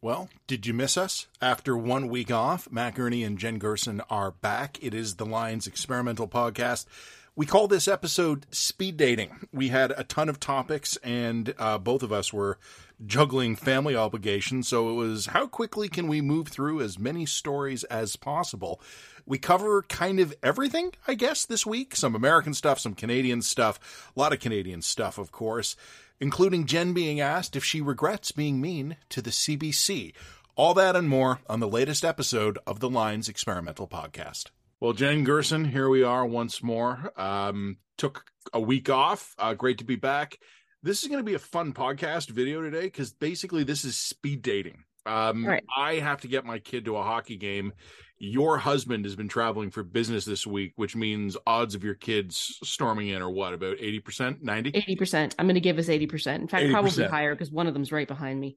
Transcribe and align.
Well, 0.00 0.28
did 0.46 0.64
you 0.64 0.74
miss 0.74 0.96
us? 0.96 1.26
After 1.42 1.76
one 1.76 2.06
week 2.06 2.30
off, 2.30 2.70
Matt 2.70 2.94
Gurney 2.94 3.24
and 3.24 3.36
Jen 3.36 3.58
Gerson 3.58 4.00
are 4.08 4.30
back. 4.30 4.78
It 4.80 4.94
is 4.94 5.16
the 5.16 5.26
Line's 5.26 5.66
Experimental 5.66 6.28
Podcast. 6.28 6.86
We 7.34 7.46
call 7.46 7.66
this 7.66 7.88
episode 7.88 8.46
Speed 8.52 8.96
Dating. 8.96 9.48
We 9.52 9.68
had 9.68 9.92
a 9.96 10.04
ton 10.04 10.28
of 10.28 10.38
topics, 10.38 10.96
and 10.98 11.52
uh, 11.58 11.78
both 11.78 12.04
of 12.04 12.12
us 12.12 12.32
were 12.32 12.58
juggling 13.06 13.56
family 13.56 13.96
obligations. 13.96 14.68
So 14.68 14.88
it 14.90 14.94
was 14.94 15.26
how 15.26 15.48
quickly 15.48 15.88
can 15.88 16.06
we 16.06 16.20
move 16.20 16.46
through 16.46 16.80
as 16.80 16.96
many 16.96 17.26
stories 17.26 17.82
as 17.84 18.14
possible? 18.14 18.80
We 19.26 19.38
cover 19.38 19.82
kind 19.82 20.20
of 20.20 20.32
everything, 20.44 20.92
I 21.08 21.14
guess, 21.14 21.44
this 21.44 21.66
week 21.66 21.96
some 21.96 22.14
American 22.14 22.54
stuff, 22.54 22.78
some 22.78 22.94
Canadian 22.94 23.42
stuff, 23.42 24.12
a 24.16 24.20
lot 24.20 24.32
of 24.32 24.38
Canadian 24.38 24.80
stuff, 24.80 25.18
of 25.18 25.32
course 25.32 25.74
including 26.20 26.66
Jen 26.66 26.92
being 26.92 27.20
asked 27.20 27.56
if 27.56 27.64
she 27.64 27.80
regrets 27.80 28.32
being 28.32 28.60
mean 28.60 28.96
to 29.10 29.22
the 29.22 29.30
CBC. 29.30 30.12
All 30.56 30.74
that 30.74 30.96
and 30.96 31.08
more 31.08 31.40
on 31.48 31.60
the 31.60 31.68
latest 31.68 32.04
episode 32.04 32.58
of 32.66 32.80
the 32.80 32.90
Lines 32.90 33.28
Experimental 33.28 33.86
Podcast. 33.86 34.46
Well, 34.80 34.92
Jen 34.92 35.24
Gerson, 35.24 35.66
here 35.66 35.88
we 35.88 36.02
are 36.02 36.26
once 36.26 36.62
more. 36.62 37.12
Um, 37.16 37.78
took 37.96 38.24
a 38.52 38.60
week 38.60 38.88
off. 38.88 39.34
Uh, 39.38 39.54
great 39.54 39.78
to 39.78 39.84
be 39.84 39.96
back. 39.96 40.38
This 40.82 41.02
is 41.02 41.08
going 41.08 41.18
to 41.20 41.24
be 41.24 41.34
a 41.34 41.40
fun 41.40 41.72
podcast 41.72 42.30
video 42.30 42.62
today 42.62 42.82
because 42.82 43.12
basically 43.12 43.64
this 43.64 43.84
is 43.84 43.96
speed 43.96 44.42
dating. 44.42 44.84
Um, 45.08 45.46
right. 45.46 45.64
I 45.76 45.94
have 45.94 46.20
to 46.20 46.28
get 46.28 46.44
my 46.44 46.58
kid 46.58 46.84
to 46.84 46.96
a 46.96 47.02
hockey 47.02 47.36
game 47.36 47.72
your 48.18 48.58
husband 48.58 49.04
has 49.04 49.14
been 49.14 49.28
traveling 49.28 49.70
for 49.70 49.82
business 49.82 50.24
this 50.24 50.46
week, 50.46 50.72
which 50.76 50.96
means 50.96 51.36
odds 51.46 51.74
of 51.74 51.84
your 51.84 51.94
kids 51.94 52.58
storming 52.64 53.08
in 53.08 53.22
are 53.22 53.30
what, 53.30 53.54
about 53.54 53.78
80%, 53.78 54.42
90? 54.42 54.72
80%. 54.72 55.34
I'm 55.38 55.46
going 55.46 55.54
to 55.54 55.60
give 55.60 55.78
us 55.78 55.86
80%. 55.86 56.34
In 56.34 56.48
fact, 56.48 56.64
80%. 56.64 56.70
probably 56.72 57.04
higher 57.04 57.34
because 57.34 57.50
one 57.50 57.66
of 57.66 57.74
them's 57.74 57.92
right 57.92 58.08
behind 58.08 58.40
me. 58.40 58.56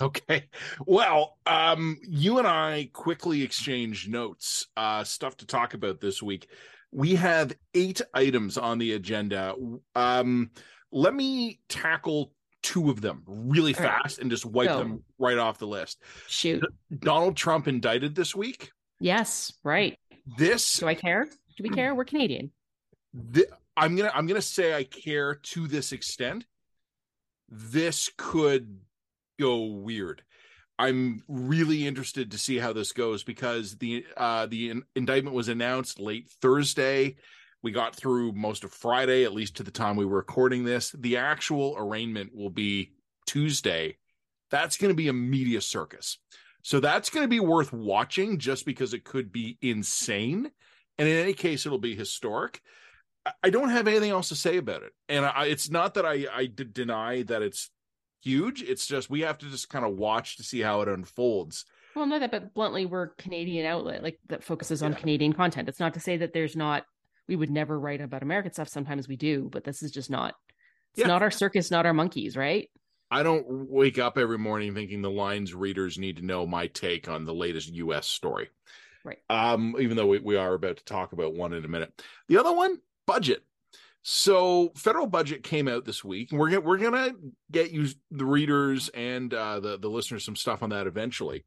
Okay. 0.00 0.48
Well, 0.86 1.38
um, 1.46 1.98
you 2.06 2.38
and 2.38 2.46
I 2.46 2.90
quickly 2.92 3.42
exchanged 3.42 4.10
notes, 4.10 4.66
uh, 4.76 5.04
stuff 5.04 5.36
to 5.38 5.46
talk 5.46 5.74
about 5.74 6.00
this 6.00 6.22
week. 6.22 6.48
We 6.92 7.14
have 7.14 7.56
eight 7.74 8.00
items 8.12 8.58
on 8.58 8.78
the 8.78 8.92
agenda. 8.92 9.54
Um, 9.94 10.50
let 10.92 11.14
me 11.14 11.60
tackle 11.68 12.32
two 12.66 12.90
of 12.90 13.00
them 13.00 13.22
really 13.26 13.72
All 13.76 13.80
fast 13.82 14.18
right. 14.18 14.22
and 14.22 14.30
just 14.30 14.44
wipe 14.44 14.68
Go. 14.68 14.78
them 14.78 15.04
right 15.20 15.38
off 15.38 15.58
the 15.58 15.68
list. 15.68 16.02
Shoot. 16.26 16.64
Donald 16.98 17.36
Trump 17.36 17.68
indicted 17.68 18.16
this 18.16 18.34
week. 18.34 18.72
Yes, 18.98 19.52
right. 19.62 19.96
This 20.36 20.78
do 20.78 20.88
I 20.88 20.94
care? 20.94 21.26
Do 21.26 21.62
we 21.62 21.68
care? 21.68 21.94
We're 21.94 22.04
Canadian. 22.04 22.50
The, 23.14 23.46
I'm 23.76 23.94
gonna 23.94 24.10
I'm 24.12 24.26
gonna 24.26 24.42
say 24.42 24.74
I 24.74 24.82
care 24.82 25.36
to 25.36 25.68
this 25.68 25.92
extent. 25.92 26.44
This 27.48 28.10
could 28.16 28.80
go 29.38 29.66
weird. 29.66 30.22
I'm 30.76 31.22
really 31.28 31.86
interested 31.86 32.32
to 32.32 32.38
see 32.38 32.58
how 32.58 32.72
this 32.72 32.90
goes 32.90 33.22
because 33.22 33.76
the 33.78 34.04
uh, 34.16 34.46
the 34.46 34.70
in- 34.70 34.82
indictment 34.96 35.36
was 35.36 35.48
announced 35.48 36.00
late 36.00 36.28
Thursday. 36.42 37.14
We 37.66 37.72
got 37.72 37.96
through 37.96 38.30
most 38.30 38.62
of 38.62 38.70
Friday, 38.70 39.24
at 39.24 39.34
least 39.34 39.56
to 39.56 39.64
the 39.64 39.72
time 39.72 39.96
we 39.96 40.04
were 40.04 40.18
recording 40.18 40.62
this. 40.62 40.92
The 40.92 41.16
actual 41.16 41.74
arraignment 41.76 42.32
will 42.32 42.48
be 42.48 42.92
Tuesday. 43.26 43.96
That's 44.52 44.76
going 44.76 44.92
to 44.92 44.94
be 44.94 45.08
a 45.08 45.12
media 45.12 45.60
circus. 45.60 46.18
So 46.62 46.78
that's 46.78 47.10
going 47.10 47.24
to 47.24 47.28
be 47.28 47.40
worth 47.40 47.72
watching 47.72 48.38
just 48.38 48.66
because 48.66 48.94
it 48.94 49.02
could 49.02 49.32
be 49.32 49.58
insane. 49.60 50.48
And 50.96 51.08
in 51.08 51.16
any 51.16 51.32
case, 51.32 51.66
it'll 51.66 51.78
be 51.78 51.96
historic. 51.96 52.60
I 53.42 53.50
don't 53.50 53.70
have 53.70 53.88
anything 53.88 54.12
else 54.12 54.28
to 54.28 54.36
say 54.36 54.58
about 54.58 54.84
it. 54.84 54.92
And 55.08 55.26
I, 55.26 55.46
it's 55.46 55.68
not 55.68 55.94
that 55.94 56.06
I, 56.06 56.26
I 56.32 56.46
deny 56.46 57.24
that 57.24 57.42
it's 57.42 57.68
huge. 58.22 58.62
It's 58.62 58.86
just 58.86 59.10
we 59.10 59.22
have 59.22 59.38
to 59.38 59.50
just 59.50 59.70
kind 59.70 59.84
of 59.84 59.96
watch 59.96 60.36
to 60.36 60.44
see 60.44 60.60
how 60.60 60.82
it 60.82 60.88
unfolds. 60.88 61.64
Well, 61.96 62.06
no, 62.06 62.20
that, 62.20 62.30
but 62.30 62.54
bluntly, 62.54 62.86
we're 62.86 63.08
Canadian 63.16 63.66
outlet 63.66 64.04
like 64.04 64.20
that 64.28 64.44
focuses 64.44 64.84
on 64.84 64.92
yeah. 64.92 64.98
Canadian 64.98 65.32
content. 65.32 65.68
It's 65.68 65.80
not 65.80 65.94
to 65.94 66.00
say 66.00 66.18
that 66.18 66.32
there's 66.32 66.54
not. 66.54 66.84
We 67.28 67.36
would 67.36 67.50
never 67.50 67.78
write 67.78 68.00
about 68.00 68.22
American 68.22 68.52
stuff. 68.52 68.68
Sometimes 68.68 69.08
we 69.08 69.16
do, 69.16 69.48
but 69.50 69.64
this 69.64 69.82
is 69.82 69.90
just 69.90 70.10
not. 70.10 70.34
It's 70.92 71.00
yeah. 71.00 71.08
not 71.08 71.22
our 71.22 71.30
circus, 71.30 71.70
not 71.70 71.86
our 71.86 71.94
monkeys, 71.94 72.36
right? 72.36 72.70
I 73.10 73.22
don't 73.22 73.46
wake 73.48 73.98
up 73.98 74.18
every 74.18 74.38
morning 74.38 74.74
thinking 74.74 75.02
the 75.02 75.10
lines 75.10 75.54
readers 75.54 75.98
need 75.98 76.16
to 76.16 76.24
know 76.24 76.46
my 76.46 76.66
take 76.66 77.08
on 77.08 77.24
the 77.24 77.34
latest 77.34 77.72
U.S. 77.74 78.06
story. 78.06 78.48
Right. 79.04 79.18
Um, 79.30 79.76
even 79.78 79.96
though 79.96 80.06
we, 80.06 80.18
we 80.18 80.36
are 80.36 80.54
about 80.54 80.78
to 80.78 80.84
talk 80.84 81.12
about 81.12 81.34
one 81.34 81.52
in 81.52 81.64
a 81.64 81.68
minute. 81.68 81.92
The 82.28 82.38
other 82.38 82.52
one, 82.52 82.78
budget. 83.06 83.44
So 84.02 84.72
federal 84.76 85.06
budget 85.06 85.42
came 85.42 85.68
out 85.68 85.84
this 85.84 86.04
week, 86.04 86.30
and 86.30 86.40
we're 86.40 86.60
we're 86.60 86.78
gonna 86.78 87.12
get 87.50 87.72
you 87.72 87.88
the 88.12 88.24
readers 88.24 88.88
and 88.90 89.32
uh, 89.34 89.58
the 89.58 89.78
the 89.78 89.88
listeners 89.88 90.24
some 90.24 90.36
stuff 90.36 90.62
on 90.62 90.70
that 90.70 90.86
eventually. 90.86 91.44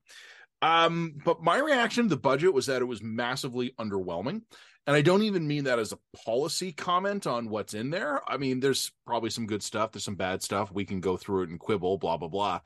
Um, 0.61 1.15
but 1.23 1.41
my 1.41 1.57
reaction 1.57 2.03
to 2.03 2.09
the 2.09 2.17
budget 2.17 2.53
was 2.53 2.65
that 2.65 2.81
it 2.81 2.85
was 2.85 3.01
massively 3.01 3.73
underwhelming. 3.79 4.41
And 4.89 4.95
I 4.95 5.03
don't 5.03 5.21
even 5.21 5.47
mean 5.47 5.65
that 5.65 5.77
as 5.77 5.91
a 5.91 5.99
policy 6.25 6.71
comment 6.71 7.27
on 7.27 7.47
what's 7.47 7.75
in 7.75 7.91
there. 7.91 8.21
I 8.27 8.37
mean, 8.37 8.59
there's 8.59 8.91
probably 9.05 9.29
some 9.29 9.45
good 9.45 9.61
stuff, 9.61 9.91
there's 9.91 10.03
some 10.03 10.15
bad 10.15 10.41
stuff. 10.41 10.71
We 10.71 10.83
can 10.83 10.99
go 10.99 11.15
through 11.15 11.43
it 11.43 11.49
and 11.49 11.59
quibble, 11.59 11.99
blah, 11.99 12.17
blah, 12.17 12.27
blah. 12.27 12.61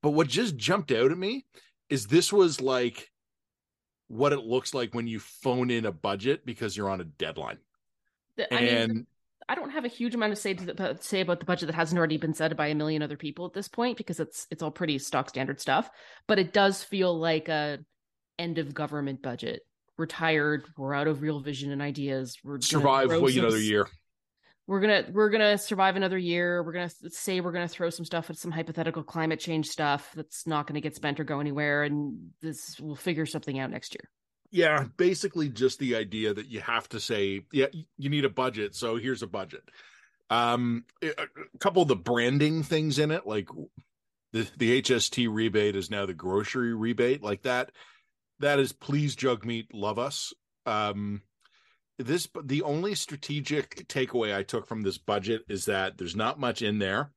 But 0.00 0.12
what 0.12 0.28
just 0.28 0.56
jumped 0.56 0.92
out 0.92 1.10
at 1.10 1.18
me 1.18 1.46
is 1.90 2.06
this 2.06 2.32
was 2.32 2.60
like 2.60 3.10
what 4.06 4.32
it 4.32 4.38
looks 4.38 4.72
like 4.72 4.94
when 4.94 5.08
you 5.08 5.18
phone 5.18 5.72
in 5.72 5.84
a 5.84 5.90
budget 5.90 6.46
because 6.46 6.76
you're 6.76 6.90
on 6.90 7.00
a 7.00 7.04
deadline. 7.04 7.58
I 8.38 8.54
and 8.54 8.92
mean, 8.92 9.06
I 9.48 9.56
don't 9.56 9.70
have 9.70 9.84
a 9.84 9.88
huge 9.88 10.14
amount 10.14 10.36
to 10.36 10.40
say 10.40 10.54
to 10.54 10.96
say 11.00 11.22
about 11.22 11.40
the 11.40 11.44
budget 11.44 11.66
that 11.66 11.74
hasn't 11.74 11.98
already 11.98 12.18
been 12.18 12.34
said 12.34 12.56
by 12.56 12.68
a 12.68 12.74
million 12.76 13.02
other 13.02 13.16
people 13.16 13.46
at 13.46 13.52
this 13.52 13.66
point 13.66 13.96
because 13.96 14.20
it's 14.20 14.46
it's 14.52 14.62
all 14.62 14.70
pretty 14.70 14.96
stock 15.00 15.28
standard 15.28 15.60
stuff. 15.60 15.90
But 16.28 16.38
it 16.38 16.52
does 16.52 16.84
feel 16.84 17.18
like 17.18 17.48
a 17.48 17.80
end 18.38 18.58
of 18.58 18.74
government 18.74 19.22
budget 19.22 19.62
we're 19.98 20.06
tired 20.06 20.64
we're 20.76 20.94
out 20.94 21.08
of 21.08 21.20
real 21.20 21.40
vision 21.40 21.72
and 21.72 21.82
ideas 21.82 22.38
we're 22.44 22.60
survive 22.60 23.10
wait 23.10 23.34
some, 23.34 23.44
another 23.44 23.58
year. 23.58 23.86
we're 24.66 24.80
gonna 24.80 25.04
we're 25.12 25.28
gonna 25.28 25.58
survive 25.58 25.96
another 25.96 26.16
year 26.16 26.62
we're 26.62 26.72
gonna 26.72 26.90
say 27.10 27.40
we're 27.40 27.52
gonna 27.52 27.68
throw 27.68 27.90
some 27.90 28.04
stuff 28.04 28.30
at 28.30 28.38
some 28.38 28.52
hypothetical 28.52 29.02
climate 29.02 29.40
change 29.40 29.66
stuff 29.66 30.10
that's 30.14 30.46
not 30.46 30.66
gonna 30.66 30.80
get 30.80 30.94
spent 30.94 31.18
or 31.18 31.24
go 31.24 31.40
anywhere 31.40 31.82
and 31.82 32.30
this 32.40 32.78
we'll 32.80 32.94
figure 32.94 33.26
something 33.26 33.58
out 33.58 33.70
next 33.70 33.94
year. 33.94 34.08
Yeah 34.50 34.84
basically 34.96 35.48
just 35.48 35.78
the 35.80 35.96
idea 35.96 36.32
that 36.32 36.46
you 36.46 36.60
have 36.60 36.88
to 36.90 37.00
say 37.00 37.42
yeah 37.52 37.66
you 37.98 38.08
need 38.08 38.24
a 38.24 38.30
budget 38.30 38.74
so 38.74 38.96
here's 38.96 39.22
a 39.22 39.26
budget. 39.26 39.62
Um 40.30 40.84
a 41.02 41.26
couple 41.58 41.82
of 41.82 41.88
the 41.88 41.96
branding 41.96 42.62
things 42.62 42.98
in 42.98 43.10
it 43.10 43.26
like 43.26 43.48
the 44.32 44.48
the 44.58 44.80
hst 44.80 45.26
rebate 45.28 45.74
is 45.74 45.90
now 45.90 46.06
the 46.06 46.14
grocery 46.14 46.74
rebate 46.74 47.22
like 47.22 47.42
that 47.42 47.72
that 48.40 48.58
is 48.58 48.72
please 48.72 49.16
Jagmeet 49.16 49.66
love 49.72 49.98
us. 49.98 50.32
Um 50.66 51.22
this 51.98 52.28
the 52.44 52.62
only 52.62 52.94
strategic 52.94 53.88
takeaway 53.88 54.34
i 54.34 54.42
took 54.42 54.68
from 54.68 54.82
this 54.82 54.98
budget 54.98 55.42
is 55.48 55.64
that 55.64 55.98
there's 55.98 56.16
not 56.16 56.38
much 56.38 56.62
in 56.62 56.78
there. 56.78 57.10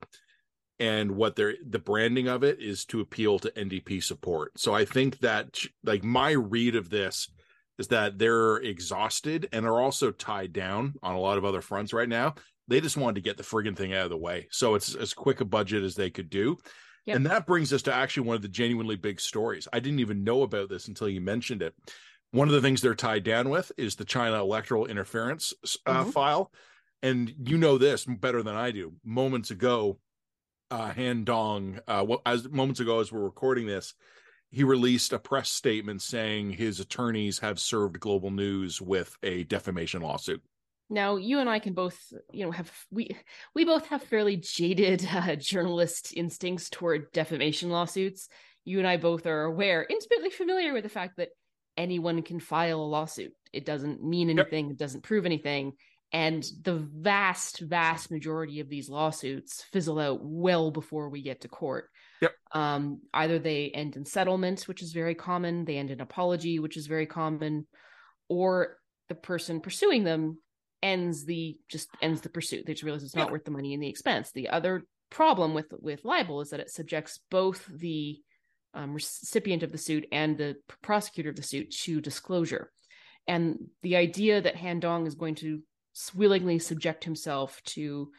And 0.80 1.12
what 1.12 1.36
they're 1.36 1.54
the 1.64 1.78
branding 1.78 2.28
of 2.28 2.44
it 2.44 2.60
is 2.60 2.86
to 2.86 3.02
appeal 3.02 3.38
to 3.40 3.52
ndp 3.52 4.04
support. 4.04 4.60
So 4.60 4.74
i 4.74 4.86
think 4.86 5.20
that 5.20 5.60
like 5.84 6.04
my 6.04 6.32
read 6.32 6.76
of 6.76 6.90
this 6.90 7.30
is 7.78 7.88
that 7.90 8.18
they're 8.20 8.58
exhausted 8.58 9.50
and 9.52 9.66
are 9.66 9.82
also 9.82 10.12
tied 10.12 10.54
down 10.54 10.94
on 11.02 11.16
a 11.16 11.20
lot 11.20 11.38
of 11.38 11.46
other 11.46 11.62
fronts 11.62 11.94
right 11.94 12.10
now. 12.10 12.36
They 12.68 12.80
just 12.80 12.98
wanted 12.98 13.16
to 13.16 13.22
get 13.22 13.38
the 13.38 13.44
friggin' 13.44 13.76
thing 13.76 13.94
out 13.94 14.04
of 14.04 14.12
the 14.12 14.18
way. 14.18 14.48
So 14.52 14.76
it's 14.76 14.94
as 14.94 15.14
quick 15.14 15.42
a 15.42 15.46
budget 15.46 15.84
as 15.84 15.96
they 15.96 16.10
could 16.10 16.30
do 16.30 16.58
Yep. 17.06 17.16
And 17.16 17.26
that 17.26 17.48
brings 17.48 17.74
us 17.74 17.82
to 17.84 17.94
actually 17.94 18.28
one 18.28 18.36
of 18.36 18.42
the 18.42 18.48
genuinely 18.48 18.96
big 18.96 19.20
stories. 19.20 19.68
I 19.74 19.80
didn't 19.80 20.00
even 20.00 20.24
know 20.24 20.44
about 20.44 20.70
this 20.70 20.88
until 20.88 21.10
you 21.10 21.22
mentioned 21.22 21.62
it. 21.62 21.74
One 22.32 22.48
of 22.48 22.54
the 22.54 22.62
things 22.62 22.82
they're 22.82 22.96
tied 22.96 23.24
down 23.24 23.50
with 23.50 23.72
is 23.78 23.96
the 23.96 24.06
China 24.06 24.40
electoral 24.40 24.86
interference 24.86 25.54
uh, 25.86 26.02
mm-hmm. 26.02 26.10
file. 26.12 26.52
And 27.02 27.34
you 27.46 27.58
know 27.58 27.78
this 27.78 28.06
better 28.06 28.44
than 28.44 28.56
I 28.56 28.72
do. 28.72 28.94
Moments 29.04 29.50
ago, 29.50 29.98
uh, 30.70 30.94
Han 30.94 31.24
Dong, 31.24 31.80
uh, 31.88 32.06
as 32.26 32.48
moments 32.48 32.80
ago 32.80 33.00
as 33.00 33.12
we're 33.12 33.20
recording 33.22 33.66
this, 33.66 33.96
he 34.52 34.64
released 34.64 35.14
a 35.14 35.20
press 35.20 35.50
statement 35.50 36.02
saying 36.02 36.52
his 36.52 36.80
attorneys 36.80 37.40
have 37.40 37.60
served 37.60 38.00
Global 38.00 38.32
News 38.32 38.82
with 38.82 39.18
a 39.24 39.44
defamation 39.46 40.02
lawsuit. 40.02 40.44
Now, 40.92 41.16
you 41.16 41.40
and 41.40 41.50
I 41.50 41.60
can 41.60 41.74
both, 41.74 41.98
you 42.34 42.46
know, 42.46 42.52
have 42.52 42.70
we 42.92 43.16
we 43.56 43.64
both 43.64 43.88
have 43.88 44.04
fairly 44.04 44.36
jaded 44.36 45.08
uh, 45.12 45.38
journalist 45.38 46.14
instincts 46.16 46.70
toward 46.70 47.12
defamation 47.14 47.70
lawsuits. 47.70 48.28
You 48.66 48.78
and 48.78 48.88
I 48.88 48.98
both 48.98 49.26
are 49.26 49.44
aware, 49.44 49.88
intimately 49.90 50.30
familiar 50.30 50.74
with 50.74 50.84
the 50.84 50.90
fact 50.90 51.18
that 51.18 51.30
anyone 51.78 52.22
can 52.22 52.42
file 52.42 52.82
a 52.82 52.84
lawsuit. 52.84 53.34
It 53.54 53.66
doesn't 53.66 54.04
mean 54.04 54.30
anything. 54.30 54.66
Yep. 54.66 54.74
It 54.74 54.78
doesn't 54.78 55.04
prove 55.04 55.26
anything. 55.26 55.74
And 56.14 56.46
the 56.62 56.76
vast, 56.76 57.62
vast 57.62 58.12
majority 58.12 58.60
of 58.60 58.68
these 58.68 58.90
lawsuits 58.90 59.64
fizzle 59.72 59.98
out 59.98 60.20
well 60.22 60.70
before 60.70 61.08
we 61.08 61.22
get 61.22 61.42
to 61.42 61.48
court. 61.48 61.90
Yep. 62.22 62.32
Um, 62.52 63.00
either 63.14 63.40
they 63.40 63.70
end 63.70 63.96
in 63.96 64.04
settlement, 64.04 64.64
which 64.64 64.82
is 64.84 64.92
very 64.92 65.16
common, 65.16 65.64
they 65.64 65.78
end 65.78 65.90
in 65.90 66.02
apology, 66.02 66.60
which 66.60 66.76
is 66.76 66.88
very 66.88 67.06
common, 67.06 67.66
or 68.28 68.78
the 69.08 69.16
person 69.16 69.62
pursuing 69.62 70.04
them 70.04 70.38
ends 70.84 71.26
the 71.26 71.58
just 71.70 71.90
ends 72.02 72.22
the 72.22 72.30
pursuit. 72.30 72.66
They 72.66 72.74
just 72.74 72.84
realize 72.84 73.04
it's 73.04 73.16
not 73.16 73.28
yeah. 73.28 73.32
worth 73.32 73.46
the 73.46 73.52
money 73.52 73.74
and 73.74 73.82
the 73.82 73.90
expense. 73.90 74.32
The 74.32 74.50
other 74.50 74.84
problem 75.10 75.54
with 75.54 75.68
with 75.80 76.06
libel 76.06 76.42
is 76.42 76.50
that 76.50 76.60
it 76.60 76.72
subjects 76.72 77.20
both 77.30 77.66
the 77.68 78.20
um, 78.74 78.94
recipient 78.94 79.64
of 79.64 79.72
the 79.72 79.78
suit 79.78 80.08
and 80.12 80.38
the 80.38 80.56
prosecutor 80.82 81.30
of 81.30 81.36
the 81.36 81.44
suit 81.44 81.72
to 81.72 82.02
disclosure. 82.02 82.72
And 83.28 83.68
the 83.84 83.98
idea 83.98 84.42
that 84.42 84.56
Han 84.56 84.80
Dong 84.80 85.08
is 85.08 85.16
going 85.16 85.36
to 85.36 85.62
willingly 86.16 86.60
subject 86.60 87.04
himself 87.04 87.62
to, 87.66 88.12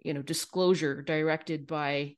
you 0.00 0.14
know, 0.14 0.22
disclosure 0.22 1.02
directed 1.02 1.66
by, 1.66 2.16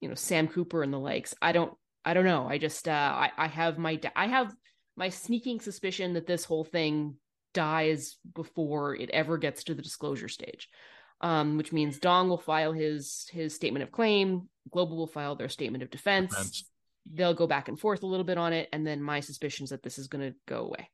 you 0.00 0.08
know, 0.08 0.14
Sam 0.14 0.48
Cooper 0.48 0.82
and 0.82 0.92
the 0.92 0.98
likes, 0.98 1.34
I 1.40 1.52
don't, 1.52 1.72
I 2.04 2.14
don't 2.14 2.24
know. 2.24 2.48
I 2.48 2.58
just, 2.58 2.88
uh, 2.88 2.90
I, 2.92 3.30
I 3.38 3.46
have 3.46 3.78
my, 3.78 3.98
I 4.16 4.26
have 4.26 4.52
my 4.96 5.08
sneaking 5.08 5.60
suspicion 5.60 6.14
that 6.14 6.26
this 6.26 6.44
whole 6.44 6.64
thing 6.64 7.14
dies 7.52 8.16
before 8.34 8.94
it 8.94 9.10
ever 9.10 9.38
gets 9.38 9.64
to 9.64 9.74
the 9.74 9.82
disclosure 9.82 10.28
stage. 10.28 10.68
Um, 11.20 11.56
which 11.56 11.72
means 11.72 12.00
Dong 12.00 12.28
will 12.28 12.38
file 12.38 12.72
his 12.72 13.28
his 13.30 13.54
statement 13.54 13.84
of 13.84 13.92
claim, 13.92 14.48
Global 14.70 14.96
will 14.96 15.06
file 15.06 15.36
their 15.36 15.48
statement 15.48 15.82
of 15.82 15.90
defense. 15.90 16.30
defense. 16.30 16.64
They'll 17.12 17.34
go 17.34 17.46
back 17.46 17.68
and 17.68 17.78
forth 17.78 18.02
a 18.02 18.06
little 18.06 18.24
bit 18.24 18.38
on 18.38 18.52
it, 18.52 18.68
and 18.72 18.86
then 18.86 19.02
my 19.02 19.20
suspicions 19.20 19.70
that 19.70 19.82
this 19.82 19.98
is 19.98 20.08
going 20.08 20.32
to 20.32 20.36
go 20.46 20.66
away. 20.66 20.90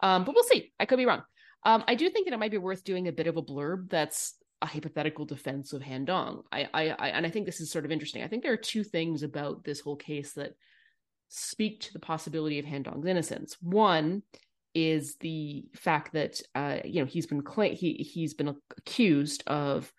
Um, 0.00 0.24
but 0.24 0.34
we'll 0.34 0.44
see. 0.44 0.72
I 0.78 0.86
could 0.86 0.98
be 0.98 1.06
wrong. 1.06 1.22
Um, 1.64 1.84
I 1.86 1.94
do 1.94 2.08
think 2.08 2.26
that 2.26 2.34
it 2.34 2.38
might 2.38 2.50
be 2.50 2.58
worth 2.58 2.84
doing 2.84 3.08
a 3.08 3.12
bit 3.12 3.26
of 3.26 3.36
a 3.36 3.42
blurb 3.42 3.90
that's 3.90 4.34
a 4.62 4.66
hypothetical 4.66 5.24
defense 5.24 5.72
of 5.72 5.82
Han 5.82 6.04
Dong. 6.04 6.42
I, 6.50 6.68
I, 6.72 6.88
I, 6.90 7.08
and 7.08 7.26
I 7.26 7.30
think 7.30 7.44
this 7.44 7.60
is 7.60 7.70
sort 7.70 7.84
of 7.84 7.92
interesting. 7.92 8.22
I 8.22 8.28
think 8.28 8.42
there 8.42 8.52
are 8.52 8.58
two 8.58 8.84
things 8.84 9.22
about 9.22 9.64
this 9.64 9.80
whole 9.80 9.96
case 9.96 10.32
that 10.34 10.52
speak 11.28 11.80
to 11.80 11.92
the 11.92 11.98
possibility 11.98 12.58
of 12.58 12.64
Han 12.66 12.82
Dong's 12.82 13.06
innocence. 13.06 13.56
One 13.60 14.22
is 14.76 15.16
the 15.20 15.64
fact 15.74 16.12
that 16.12 16.38
uh, 16.54 16.76
you 16.84 17.00
know 17.00 17.06
he's 17.06 17.26
been 17.26 17.42
cla- 17.42 17.68
he 17.68 17.94
he's 17.94 18.34
been 18.34 18.54
accused 18.76 19.42
of 19.46 19.90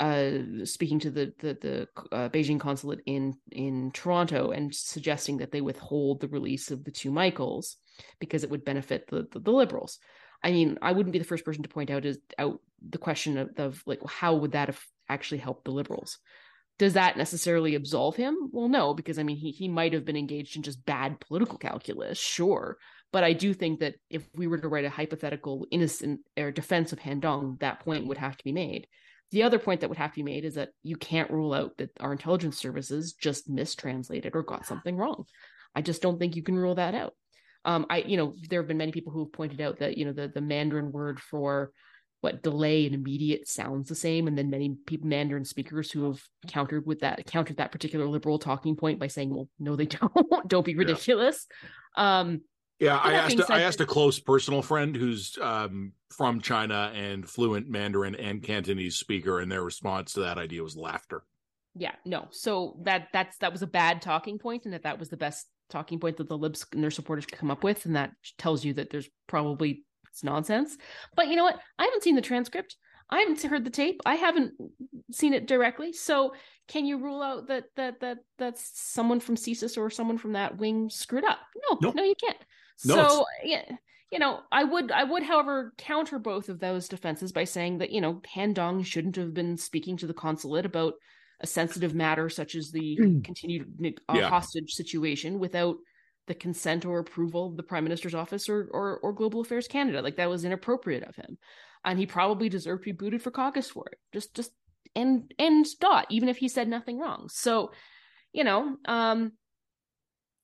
uh, 0.00 0.30
speaking 0.64 0.98
to 0.98 1.10
the 1.10 1.32
the, 1.38 1.56
the 1.60 1.88
uh, 2.10 2.28
Beijing 2.28 2.58
consulate 2.58 3.00
in 3.06 3.34
in 3.52 3.92
Toronto 3.92 4.50
and 4.50 4.74
suggesting 4.74 5.36
that 5.38 5.52
they 5.52 5.60
withhold 5.60 6.20
the 6.20 6.28
release 6.28 6.72
of 6.72 6.82
the 6.82 6.90
two 6.90 7.12
Michaels 7.12 7.76
because 8.18 8.42
it 8.42 8.50
would 8.50 8.64
benefit 8.64 9.06
the, 9.08 9.28
the, 9.30 9.38
the 9.38 9.52
liberals. 9.52 10.00
I 10.42 10.50
mean, 10.50 10.78
I 10.82 10.92
wouldn't 10.92 11.12
be 11.12 11.18
the 11.20 11.24
first 11.24 11.44
person 11.44 11.62
to 11.62 11.68
point 11.68 11.90
out 11.90 12.04
is 12.04 12.18
out 12.38 12.60
the 12.86 12.98
question 12.98 13.38
of, 13.38 13.50
of 13.56 13.82
like 13.86 14.00
how 14.04 14.34
would 14.34 14.52
that 14.52 14.68
have 14.68 14.80
actually 15.08 15.38
helped 15.38 15.64
the 15.64 15.70
liberals? 15.70 16.18
Does 16.78 16.94
that 16.94 17.16
necessarily 17.16 17.74
absolve 17.74 18.16
him? 18.16 18.50
Well, 18.52 18.68
no, 18.68 18.94
because 18.94 19.18
I 19.18 19.22
mean 19.22 19.36
he 19.36 19.52
he 19.52 19.68
might 19.68 19.92
have 19.92 20.04
been 20.04 20.16
engaged 20.16 20.56
in 20.56 20.62
just 20.64 20.84
bad 20.84 21.20
political 21.20 21.56
calculus, 21.56 22.18
sure. 22.18 22.78
But 23.12 23.24
I 23.24 23.32
do 23.32 23.54
think 23.54 23.80
that 23.80 23.94
if 24.10 24.28
we 24.34 24.46
were 24.46 24.58
to 24.58 24.68
write 24.68 24.84
a 24.84 24.90
hypothetical 24.90 25.66
innocent 25.70 26.20
or 26.36 26.50
defense 26.50 26.92
of 26.92 26.98
Han 27.00 27.20
Dong, 27.20 27.56
that 27.60 27.80
point 27.80 28.06
would 28.06 28.18
have 28.18 28.36
to 28.36 28.44
be 28.44 28.52
made. 28.52 28.86
The 29.30 29.42
other 29.42 29.58
point 29.58 29.80
that 29.80 29.88
would 29.88 29.98
have 29.98 30.12
to 30.12 30.16
be 30.16 30.22
made 30.22 30.44
is 30.44 30.54
that 30.54 30.70
you 30.82 30.96
can't 30.96 31.30
rule 31.30 31.52
out 31.52 31.76
that 31.78 31.90
our 32.00 32.12
intelligence 32.12 32.58
services 32.58 33.12
just 33.12 33.48
mistranslated 33.48 34.34
or 34.34 34.42
got 34.42 34.66
something 34.66 34.96
wrong. 34.96 35.24
I 35.74 35.82
just 35.82 36.02
don't 36.02 36.18
think 36.18 36.36
you 36.36 36.42
can 36.42 36.56
rule 36.56 36.76
that 36.76 36.94
out. 36.94 37.14
Um, 37.64 37.86
I, 37.90 37.98
you 37.98 38.16
know, 38.16 38.34
there 38.48 38.60
have 38.60 38.68
been 38.68 38.78
many 38.78 38.92
people 38.92 39.12
who 39.12 39.24
have 39.24 39.32
pointed 39.32 39.60
out 39.60 39.80
that 39.80 39.98
you 39.98 40.04
know 40.04 40.12
the 40.12 40.28
the 40.28 40.40
Mandarin 40.40 40.92
word 40.92 41.20
for 41.20 41.72
what 42.20 42.42
delay 42.42 42.86
and 42.86 42.94
immediate 42.94 43.46
sounds 43.46 43.88
the 43.88 43.94
same, 43.94 44.26
and 44.26 44.38
then 44.38 44.50
many 44.50 44.76
people 44.86 45.08
Mandarin 45.08 45.44
speakers 45.44 45.90
who 45.90 46.04
have 46.06 46.22
countered 46.48 46.86
with 46.86 47.00
that 47.00 47.26
countered 47.26 47.58
that 47.58 47.72
particular 47.72 48.06
liberal 48.06 48.38
talking 48.38 48.76
point 48.76 48.98
by 48.98 49.08
saying, 49.08 49.34
"Well, 49.34 49.48
no, 49.58 49.76
they 49.76 49.86
don't. 49.86 50.48
don't 50.48 50.64
be 50.64 50.76
ridiculous." 50.76 51.46
Yeah. 51.96 52.20
Um, 52.20 52.40
yeah, 52.80 52.96
I 52.96 53.14
asked 53.14 53.36
said, 53.36 53.50
I 53.50 53.62
asked 53.62 53.80
a 53.80 53.86
close 53.86 54.20
personal 54.20 54.62
friend 54.62 54.94
who's 54.94 55.36
um, 55.40 55.92
from 56.10 56.40
China 56.40 56.92
and 56.94 57.28
fluent 57.28 57.68
Mandarin 57.68 58.14
and 58.14 58.42
Cantonese 58.42 58.96
speaker, 58.96 59.40
and 59.40 59.50
their 59.50 59.62
response 59.62 60.12
to 60.12 60.20
that 60.20 60.38
idea 60.38 60.62
was 60.62 60.76
laughter. 60.76 61.24
Yeah, 61.74 61.94
no. 62.04 62.28
So 62.30 62.78
that 62.84 63.08
that's 63.12 63.36
that 63.38 63.52
was 63.52 63.62
a 63.62 63.66
bad 63.66 64.00
talking 64.00 64.38
point, 64.38 64.64
and 64.64 64.74
that 64.74 64.84
that 64.84 64.98
was 64.98 65.08
the 65.08 65.16
best 65.16 65.46
talking 65.70 65.98
point 65.98 66.16
that 66.16 66.28
the 66.28 66.38
libs 66.38 66.64
and 66.72 66.82
their 66.82 66.90
supporters 66.90 67.26
could 67.26 67.38
come 67.38 67.50
up 67.50 67.64
with, 67.64 67.84
and 67.84 67.96
that 67.96 68.12
tells 68.36 68.64
you 68.64 68.74
that 68.74 68.90
there's 68.90 69.08
probably 69.26 69.84
it's 70.10 70.22
nonsense. 70.22 70.76
But 71.16 71.28
you 71.28 71.36
know 71.36 71.44
what? 71.44 71.60
I 71.78 71.84
haven't 71.84 72.04
seen 72.04 72.14
the 72.14 72.22
transcript. 72.22 72.76
I 73.10 73.20
haven't 73.20 73.42
heard 73.42 73.64
the 73.64 73.70
tape. 73.70 74.00
I 74.04 74.16
haven't 74.16 74.52
seen 75.10 75.32
it 75.32 75.46
directly. 75.46 75.92
So 75.92 76.34
can 76.68 76.84
you 76.84 76.98
rule 76.98 77.22
out 77.22 77.48
that 77.48 77.64
that 77.76 78.00
that 78.00 78.18
that's 78.38 78.70
someone 78.74 79.20
from 79.20 79.36
CSIS 79.36 79.78
or 79.78 79.90
someone 79.90 80.18
from 80.18 80.34
that 80.34 80.58
wing 80.58 80.90
screwed 80.90 81.24
up? 81.24 81.38
No, 81.70 81.78
nope. 81.80 81.94
no, 81.94 82.04
you 82.04 82.14
can't. 82.22 82.38
No, 82.84 82.94
so 82.94 83.24
yeah, 83.42 83.64
you 84.10 84.18
know, 84.18 84.40
I 84.50 84.64
would 84.64 84.90
I 84.90 85.04
would, 85.04 85.22
however, 85.22 85.72
counter 85.78 86.18
both 86.18 86.48
of 86.48 86.60
those 86.60 86.88
defenses 86.88 87.32
by 87.32 87.44
saying 87.44 87.78
that, 87.78 87.90
you 87.90 88.00
know, 88.00 88.22
Han 88.34 88.52
Dong 88.52 88.82
shouldn't 88.82 89.16
have 89.16 89.34
been 89.34 89.56
speaking 89.56 89.96
to 89.98 90.06
the 90.06 90.14
consulate 90.14 90.66
about 90.66 90.94
a 91.40 91.46
sensitive 91.46 91.94
matter 91.94 92.28
such 92.28 92.54
as 92.54 92.70
the 92.70 92.98
mm. 93.00 93.24
continued 93.24 94.00
uh, 94.08 94.14
yeah. 94.14 94.28
hostage 94.28 94.72
situation 94.72 95.38
without 95.38 95.76
the 96.26 96.34
consent 96.34 96.84
or 96.84 96.98
approval 96.98 97.46
of 97.46 97.56
the 97.56 97.62
prime 97.62 97.84
minister's 97.84 98.14
office 98.14 98.48
or, 98.48 98.68
or 98.72 98.98
or 98.98 99.12
global 99.12 99.40
affairs 99.40 99.66
canada 99.66 100.02
like 100.02 100.16
that 100.16 100.28
was 100.28 100.44
inappropriate 100.44 101.02
of 101.04 101.16
him 101.16 101.38
and 101.84 101.98
he 101.98 102.06
probably 102.06 102.48
deserved 102.48 102.82
to 102.82 102.92
be 102.92 102.92
booted 102.92 103.22
for 103.22 103.30
caucus 103.30 103.70
for 103.70 103.86
it 103.90 103.98
just 104.12 104.34
just 104.34 104.52
and 104.94 105.32
and 105.38 105.66
dot 105.80 106.06
even 106.10 106.28
if 106.28 106.36
he 106.36 106.48
said 106.48 106.68
nothing 106.68 106.98
wrong 106.98 107.28
so 107.30 107.70
you 108.32 108.44
know 108.44 108.76
um 108.84 109.32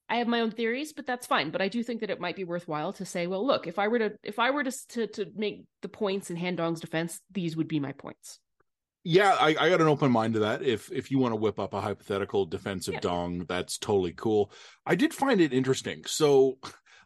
I 0.07 0.17
have 0.17 0.27
my 0.27 0.41
own 0.41 0.51
theories, 0.51 0.93
but 0.93 1.07
that's 1.07 1.25
fine. 1.25 1.49
But 1.49 1.61
I 1.61 1.67
do 1.67 1.81
think 1.83 2.01
that 2.01 2.09
it 2.09 2.19
might 2.19 2.35
be 2.35 2.43
worthwhile 2.43 2.93
to 2.93 3.05
say, 3.05 3.27
well, 3.27 3.45
look, 3.45 3.65
if 3.65 3.79
I 3.79 3.87
were 3.87 3.99
to 3.99 4.11
if 4.23 4.37
I 4.39 4.51
were 4.51 4.63
to 4.63 4.71
to, 4.89 5.07
to 5.07 5.25
make 5.35 5.63
the 5.81 5.89
points 5.89 6.29
in 6.29 6.37
Han 6.37 6.55
Dong's 6.55 6.79
defense, 6.79 7.19
these 7.31 7.57
would 7.57 7.67
be 7.67 7.79
my 7.79 7.91
points. 7.91 8.39
Yeah, 9.03 9.35
I, 9.39 9.55
I 9.59 9.69
got 9.69 9.81
an 9.81 9.87
open 9.87 10.11
mind 10.11 10.33
to 10.33 10.41
that. 10.41 10.63
If 10.63 10.91
if 10.91 11.11
you 11.11 11.19
want 11.19 11.31
to 11.33 11.37
whip 11.37 11.59
up 11.59 11.73
a 11.73 11.81
hypothetical 11.81 12.45
defensive 12.45 12.95
yeah. 12.95 12.99
Dong, 13.01 13.45
that's 13.47 13.77
totally 13.77 14.13
cool. 14.13 14.51
I 14.85 14.95
did 14.95 15.13
find 15.13 15.41
it 15.41 15.53
interesting. 15.53 16.03
So 16.05 16.57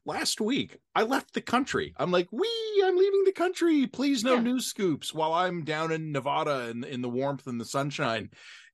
last 0.09 0.41
week 0.41 0.77
I 0.95 1.03
left 1.03 1.33
the 1.33 1.41
country. 1.41 1.94
I'm 1.97 2.11
like, 2.11 2.27
we, 2.31 2.50
I'm 2.83 2.97
leaving 2.97 3.23
the 3.25 3.31
country. 3.31 3.88
Please 3.88 4.23
no 4.23 4.35
yeah. 4.35 4.41
news 4.41 4.65
scoops 4.65 5.13
while 5.13 5.33
I'm 5.33 5.63
down 5.63 5.91
in 5.91 6.11
Nevada 6.11 6.69
in, 6.69 6.83
in 6.83 7.01
the 7.01 7.09
warmth 7.09 7.47
and 7.47 7.61
the 7.61 7.65
sunshine 7.65 8.29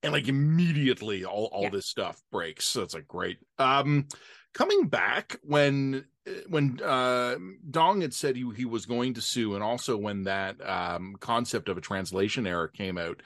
and 0.06 0.14
like 0.14 0.28
immediately 0.28 1.26
all, 1.26 1.50
all 1.52 1.64
yeah. 1.64 1.70
this 1.70 1.88
stuff 1.88 2.22
breaks 2.32 2.66
so 2.66 2.84
it's 2.84 2.94
like 2.94 3.08
great 3.08 3.38
um 3.58 4.08
coming 4.54 4.88
back 4.88 5.38
when 5.42 6.06
when 6.48 6.80
uh 6.82 7.36
dong 7.70 8.02
had 8.02 8.14
said 8.14 8.36
he, 8.36 8.50
he 8.56 8.66
was 8.66 8.86
going 8.86 9.14
to 9.16 9.22
sue 9.22 9.56
and 9.56 9.64
also 9.64 9.98
when 9.98 10.24
that 10.24 10.56
um 10.68 11.16
concept 11.20 11.70
of 11.70 11.78
a 11.78 11.82
translation 11.82 12.46
error 12.46 12.68
came 12.68 12.98
out 12.98 13.22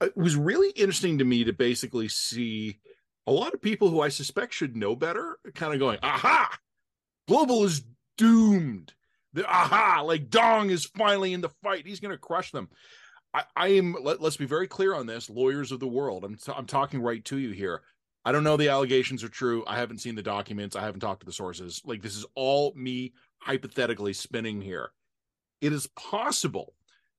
it 0.00 0.16
was 0.16 0.36
really 0.36 0.70
interesting 0.70 1.18
to 1.18 1.24
me 1.24 1.44
to 1.44 1.52
basically 1.52 2.08
see 2.08 2.78
a 3.26 3.32
lot 3.32 3.54
of 3.54 3.60
people 3.60 3.90
who 3.90 4.00
i 4.00 4.08
suspect 4.08 4.54
should 4.54 4.76
know 4.76 4.96
better 4.96 5.38
kind 5.54 5.74
of 5.74 5.78
going 5.78 5.98
aha 6.02 6.50
global 7.28 7.64
is 7.64 7.82
doomed 8.16 8.92
the, 9.32 9.46
aha 9.46 10.02
like 10.04 10.30
dong 10.30 10.70
is 10.70 10.86
finally 10.86 11.32
in 11.32 11.40
the 11.40 11.50
fight 11.62 11.86
he's 11.86 12.00
going 12.00 12.12
to 12.12 12.18
crush 12.18 12.50
them 12.50 12.68
I, 13.36 13.44
I 13.54 13.68
am. 13.68 13.94
Let, 14.00 14.22
us 14.22 14.36
be 14.36 14.46
very 14.46 14.66
clear 14.66 14.94
on 14.94 15.06
this, 15.06 15.28
lawyers 15.28 15.70
of 15.70 15.78
the 15.78 15.86
world. 15.86 16.24
I'm 16.24 16.36
t- 16.36 16.52
I'm 16.56 16.66
talking 16.66 17.02
right 17.02 17.22
to 17.26 17.36
you 17.36 17.50
here. 17.50 17.82
I 18.24 18.32
don't 18.32 18.44
know 18.44 18.56
the 18.56 18.70
allegations 18.70 19.22
are 19.22 19.28
true. 19.28 19.62
I 19.66 19.76
haven't 19.78 20.00
seen 20.00 20.14
the 20.14 20.22
documents. 20.22 20.74
I 20.74 20.82
haven't 20.82 21.00
talked 21.00 21.20
to 21.20 21.26
the 21.26 21.32
sources. 21.32 21.82
Like 21.84 22.02
this 22.02 22.16
is 22.16 22.24
all 22.34 22.72
me 22.74 23.12
hypothetically 23.38 24.14
spinning 24.14 24.62
here. 24.62 24.90
It 25.60 25.72
is 25.72 25.86
possible 25.88 26.74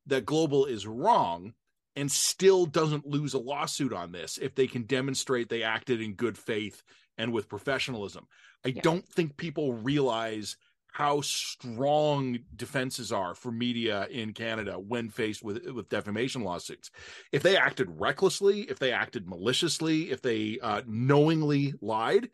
that 0.08 0.26
Global 0.26 0.66
is 0.66 0.88
wrong 0.88 1.54
and 1.96 2.12
still 2.12 2.66
doesn't 2.66 3.06
lose 3.08 3.36
a 3.36 3.40
lawsuit 3.40 3.94
on 3.94 4.12
this 4.12 4.38
if 4.38 4.56
they 4.56 4.68
can 4.68 4.84
demonstrate 4.84 5.50
they 5.50 5.64
acted 5.64 6.02
in 6.02 6.14
good 6.14 6.38
faith 6.38 6.82
and 7.18 7.34
with 7.34 7.50
professionalism. 7.50 8.28
I 8.66 8.70
yeah. 8.70 8.82
don't 8.82 9.08
think 9.08 9.38
people 9.38 9.74
realize 9.74 10.58
how 10.92 11.22
strong 11.22 12.40
defenses 12.56 13.12
are 13.12 13.36
for 13.36 13.52
media 13.52 14.08
in 14.10 14.34
Canada 14.34 14.80
when 14.80 15.10
faced 15.10 15.44
with 15.44 15.64
with 15.68 15.90
defamation 15.90 16.44
lawsuits. 16.44 16.90
If 17.32 17.44
they 17.44 17.56
acted 17.56 17.88
recklessly, 18.00 18.62
if 18.62 18.80
they 18.80 18.92
acted 18.92 19.28
maliciously, 19.28 20.10
if 20.10 20.22
they 20.22 20.58
uh, 20.62 20.82
knowingly 20.88 21.76
lied, 21.82 22.30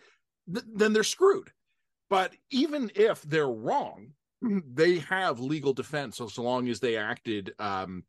th- 0.51 0.65
then 0.73 0.93
they're 0.93 1.03
screwed. 1.03 1.51
But 2.09 2.33
even 2.51 2.91
if 2.95 3.21
they're 3.23 3.47
wrong, 3.49 4.11
they 4.41 4.99
have 4.99 5.39
legal 5.39 5.73
defense 5.73 6.17
so, 6.17 6.27
so 6.27 6.43
long 6.43 6.69
as 6.69 6.79
they 6.79 6.95
acted 6.95 7.53
um, 7.59 8.03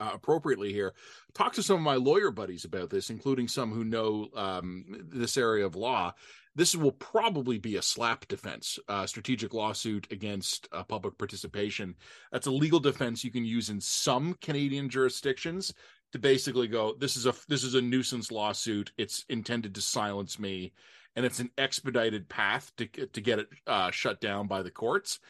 uh, 0.00 0.10
appropriately 0.14 0.72
here. 0.72 0.94
Talk 1.34 1.52
to 1.54 1.62
some 1.62 1.76
of 1.76 1.82
my 1.82 1.96
lawyer 1.96 2.30
buddies 2.30 2.64
about 2.64 2.90
this, 2.90 3.10
including 3.10 3.48
some 3.48 3.72
who 3.72 3.84
know 3.84 4.28
um, 4.34 4.84
this 5.10 5.36
area 5.36 5.66
of 5.66 5.76
law 5.76 6.14
this 6.58 6.74
will 6.74 6.90
probably 6.90 7.56
be 7.56 7.76
a 7.76 7.82
SLAPP 7.82 8.26
defense, 8.26 8.80
uh, 8.88 9.06
strategic 9.06 9.54
lawsuit 9.54 10.08
against 10.10 10.68
uh, 10.72 10.82
public 10.82 11.16
participation. 11.16 11.94
That's 12.32 12.48
a 12.48 12.50
legal 12.50 12.80
defense 12.80 13.22
you 13.22 13.30
can 13.30 13.44
use 13.44 13.70
in 13.70 13.80
some 13.80 14.34
Canadian 14.42 14.88
jurisdictions 14.88 15.72
to 16.10 16.18
basically 16.18 16.66
go, 16.66 16.94
this 16.98 17.16
is 17.16 17.26
a 17.26 17.34
this 17.46 17.62
is 17.62 17.76
a 17.76 17.80
nuisance 17.80 18.32
lawsuit. 18.32 18.90
It's 18.98 19.24
intended 19.28 19.72
to 19.76 19.80
silence 19.80 20.40
me, 20.40 20.72
and 21.14 21.24
it's 21.24 21.38
an 21.38 21.50
expedited 21.58 22.28
path 22.28 22.72
to 22.78 22.86
to 22.86 23.20
get 23.20 23.38
it 23.38 23.48
uh, 23.68 23.92
shut 23.92 24.20
down 24.20 24.48
by 24.48 24.62
the 24.62 24.70
courts. 24.72 25.20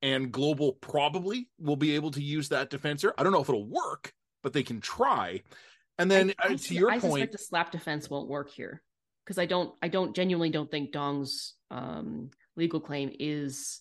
And 0.00 0.30
Global 0.30 0.74
probably 0.74 1.48
will 1.58 1.76
be 1.76 1.94
able 1.96 2.12
to 2.12 2.22
use 2.22 2.50
that 2.50 2.70
defense. 2.70 3.04
I 3.16 3.22
don't 3.22 3.32
know 3.32 3.40
if 3.40 3.48
it'll 3.48 3.66
work, 3.66 4.12
but 4.42 4.52
they 4.52 4.62
can 4.62 4.80
try. 4.80 5.42
And 5.98 6.10
then 6.10 6.32
I, 6.38 6.52
uh, 6.52 6.56
to 6.56 6.74
your 6.74 6.90
I 6.90 7.00
point, 7.00 7.32
the 7.32 7.38
SLAPP 7.38 7.72
defense 7.72 8.08
won't 8.08 8.28
work 8.28 8.50
here 8.50 8.82
because 9.24 9.38
I 9.38 9.46
don't 9.46 9.74
I 9.82 9.88
don't 9.88 10.14
genuinely 10.14 10.50
don't 10.50 10.70
think 10.70 10.92
Dong's 10.92 11.54
um, 11.70 12.30
legal 12.56 12.80
claim 12.80 13.10
is 13.18 13.80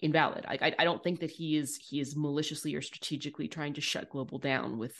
invalid. 0.00 0.44
I, 0.46 0.58
I 0.60 0.74
I 0.78 0.84
don't 0.84 1.02
think 1.02 1.20
that 1.20 1.30
he 1.30 1.56
is 1.56 1.76
he 1.76 1.98
is 1.98 2.14
maliciously 2.16 2.74
or 2.74 2.82
strategically 2.82 3.48
trying 3.48 3.74
to 3.74 3.80
shut 3.80 4.10
global 4.10 4.38
down 4.38 4.78
with 4.78 4.94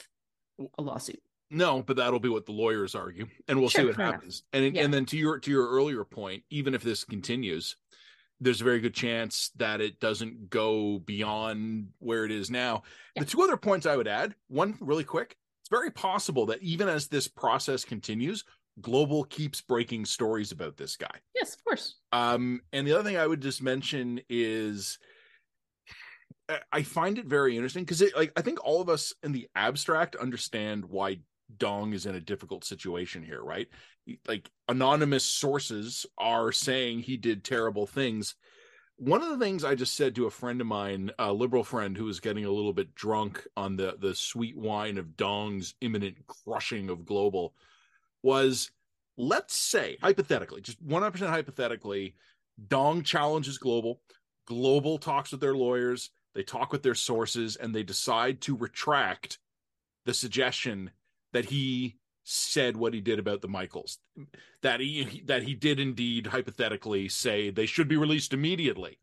a 0.77 0.83
lawsuit. 0.83 1.23
No, 1.51 1.83
but 1.83 1.97
that'll 1.97 2.19
be 2.21 2.29
what 2.29 2.47
the 2.47 2.53
lawyers 2.53 2.95
argue, 2.97 3.27
and 3.47 3.61
we'll 3.61 3.69
Sure, 3.69 3.83
see 3.83 3.87
what 3.87 3.97
happens. 3.97 4.43
And 4.53 4.75
Yeah. 4.75 4.83
and 4.83 4.93
then 4.93 5.07
to 5.07 5.17
your 5.17 5.39
to 5.39 5.51
your 5.51 5.69
earlier 5.69 6.05
point, 6.05 6.43
even 6.51 6.75
if 6.75 6.83
this 6.83 7.05
continues, 7.05 7.77
there's 8.41 8.61
a 8.61 8.65
very 8.65 8.81
good 8.81 8.95
chance 8.95 9.51
that 9.57 9.81
it 9.81 10.01
doesn't 10.01 10.51
go 10.51 10.99
beyond 10.99 11.89
where 11.99 12.25
it 12.25 12.31
is 12.31 12.51
now. 12.51 12.83
Yeah. 13.15 13.23
The 13.23 13.31
two 13.31 13.43
other 13.43 13.57
points 13.57 13.87
I 13.87 13.97
would 13.97 14.09
add, 14.09 14.35
one 14.49 14.77
really 14.81 15.05
quick, 15.05 15.37
it's 15.63 15.71
very 15.71 15.91
possible 15.91 16.47
that 16.47 16.63
even 16.63 16.89
as 16.89 17.09
this 17.09 17.29
process 17.29 17.85
continues, 17.85 18.45
Global 18.81 19.23
keeps 19.25 19.61
breaking 19.61 20.05
stories 20.05 20.51
about 20.51 20.77
this 20.77 20.97
guy. 20.97 21.21
Yes, 21.35 21.55
of 21.55 21.65
course. 21.65 21.95
Um, 22.11 22.61
and 22.73 22.85
the 22.87 22.93
other 22.93 23.05
thing 23.05 23.17
I 23.17 23.27
would 23.27 23.41
just 23.41 23.63
mention 23.63 24.21
is 24.29 24.99
I- 26.49 26.61
I 26.73 26.83
find 26.83 27.19
it 27.19 27.27
very 27.27 27.57
interesting 27.57 27.85
because 27.85 28.03
like 28.17 28.33
I 28.37 28.43
think 28.43 28.63
all 28.65 28.81
of 28.81 28.89
us 28.89 29.15
in 29.23 29.31
the 29.33 29.49
abstract 29.55 30.17
understand 30.17 30.85
why 30.85 31.21
Dong 31.57 31.93
is 31.93 32.05
in 32.05 32.17
a 32.17 32.21
difficult 32.21 32.65
situation 32.65 33.23
here, 33.23 33.43
right? 33.43 33.69
Like 34.27 34.51
anonymous 34.69 35.25
sources 35.25 36.07
are 36.19 36.53
saying 36.53 37.01
he 37.01 37.17
did 37.17 37.45
terrible 37.45 37.87
things. 37.87 38.35
One 38.97 39.23
of 39.23 39.31
the 39.31 39.45
things 39.45 39.65
I 39.65 39.75
just 39.75 39.97
said 39.97 40.15
to 40.15 40.27
a 40.27 40.31
friend 40.31 40.61
of 40.61 40.67
mine, 40.67 41.11
a 41.19 41.33
liberal 41.33 41.65
friend 41.65 41.97
who 41.97 42.05
was 42.05 42.21
getting 42.21 42.45
a 42.45 42.51
little 42.51 42.73
bit 42.73 42.95
drunk 42.95 43.47
on 43.57 43.77
the 43.77 43.97
the 43.99 44.15
sweet 44.15 44.57
wine 44.57 44.99
of 44.99 45.17
Dong's 45.17 45.75
imminent 45.81 46.27
crushing 46.27 46.91
of 46.91 47.05
global 47.05 47.55
was 48.23 48.71
let's 49.17 49.55
say 49.57 49.99
hypothetically, 50.03 50.61
just 50.61 50.85
100% 50.85 51.29
hypothetically, 51.29 52.15
Dong 52.69 53.03
challenges 53.03 53.59
Global. 53.59 54.01
Global 54.47 54.99
talks 54.99 55.31
with 55.31 55.41
their 55.41 55.55
lawyers, 55.55 56.11
they 56.35 56.43
talk 56.43 56.73
with 56.73 56.83
their 56.83 56.95
sources, 56.95 57.57
and 57.57 57.75
they 57.75 57.83
decide 57.83 58.41
to 58.43 58.57
retract 58.57 59.39
the 60.05 60.15
suggestion 60.15 60.91
that 61.33 61.47
he 61.47 61.97
said 62.25 62.77
what 62.77 62.95
he 62.95 63.01
did 63.01 63.19
about 63.19 63.43
the 63.43 63.49
Michaels. 63.49 63.99
That 64.63 64.81
he 64.81 65.23
that 65.27 65.43
he 65.43 65.55
did 65.55 65.79
indeed 65.79 66.27
hypothetically 66.27 67.09
say 67.09 67.51
they 67.51 67.67
should 67.67 67.89
be 67.89 67.97
released 67.97 68.33
immediately. 68.33 68.99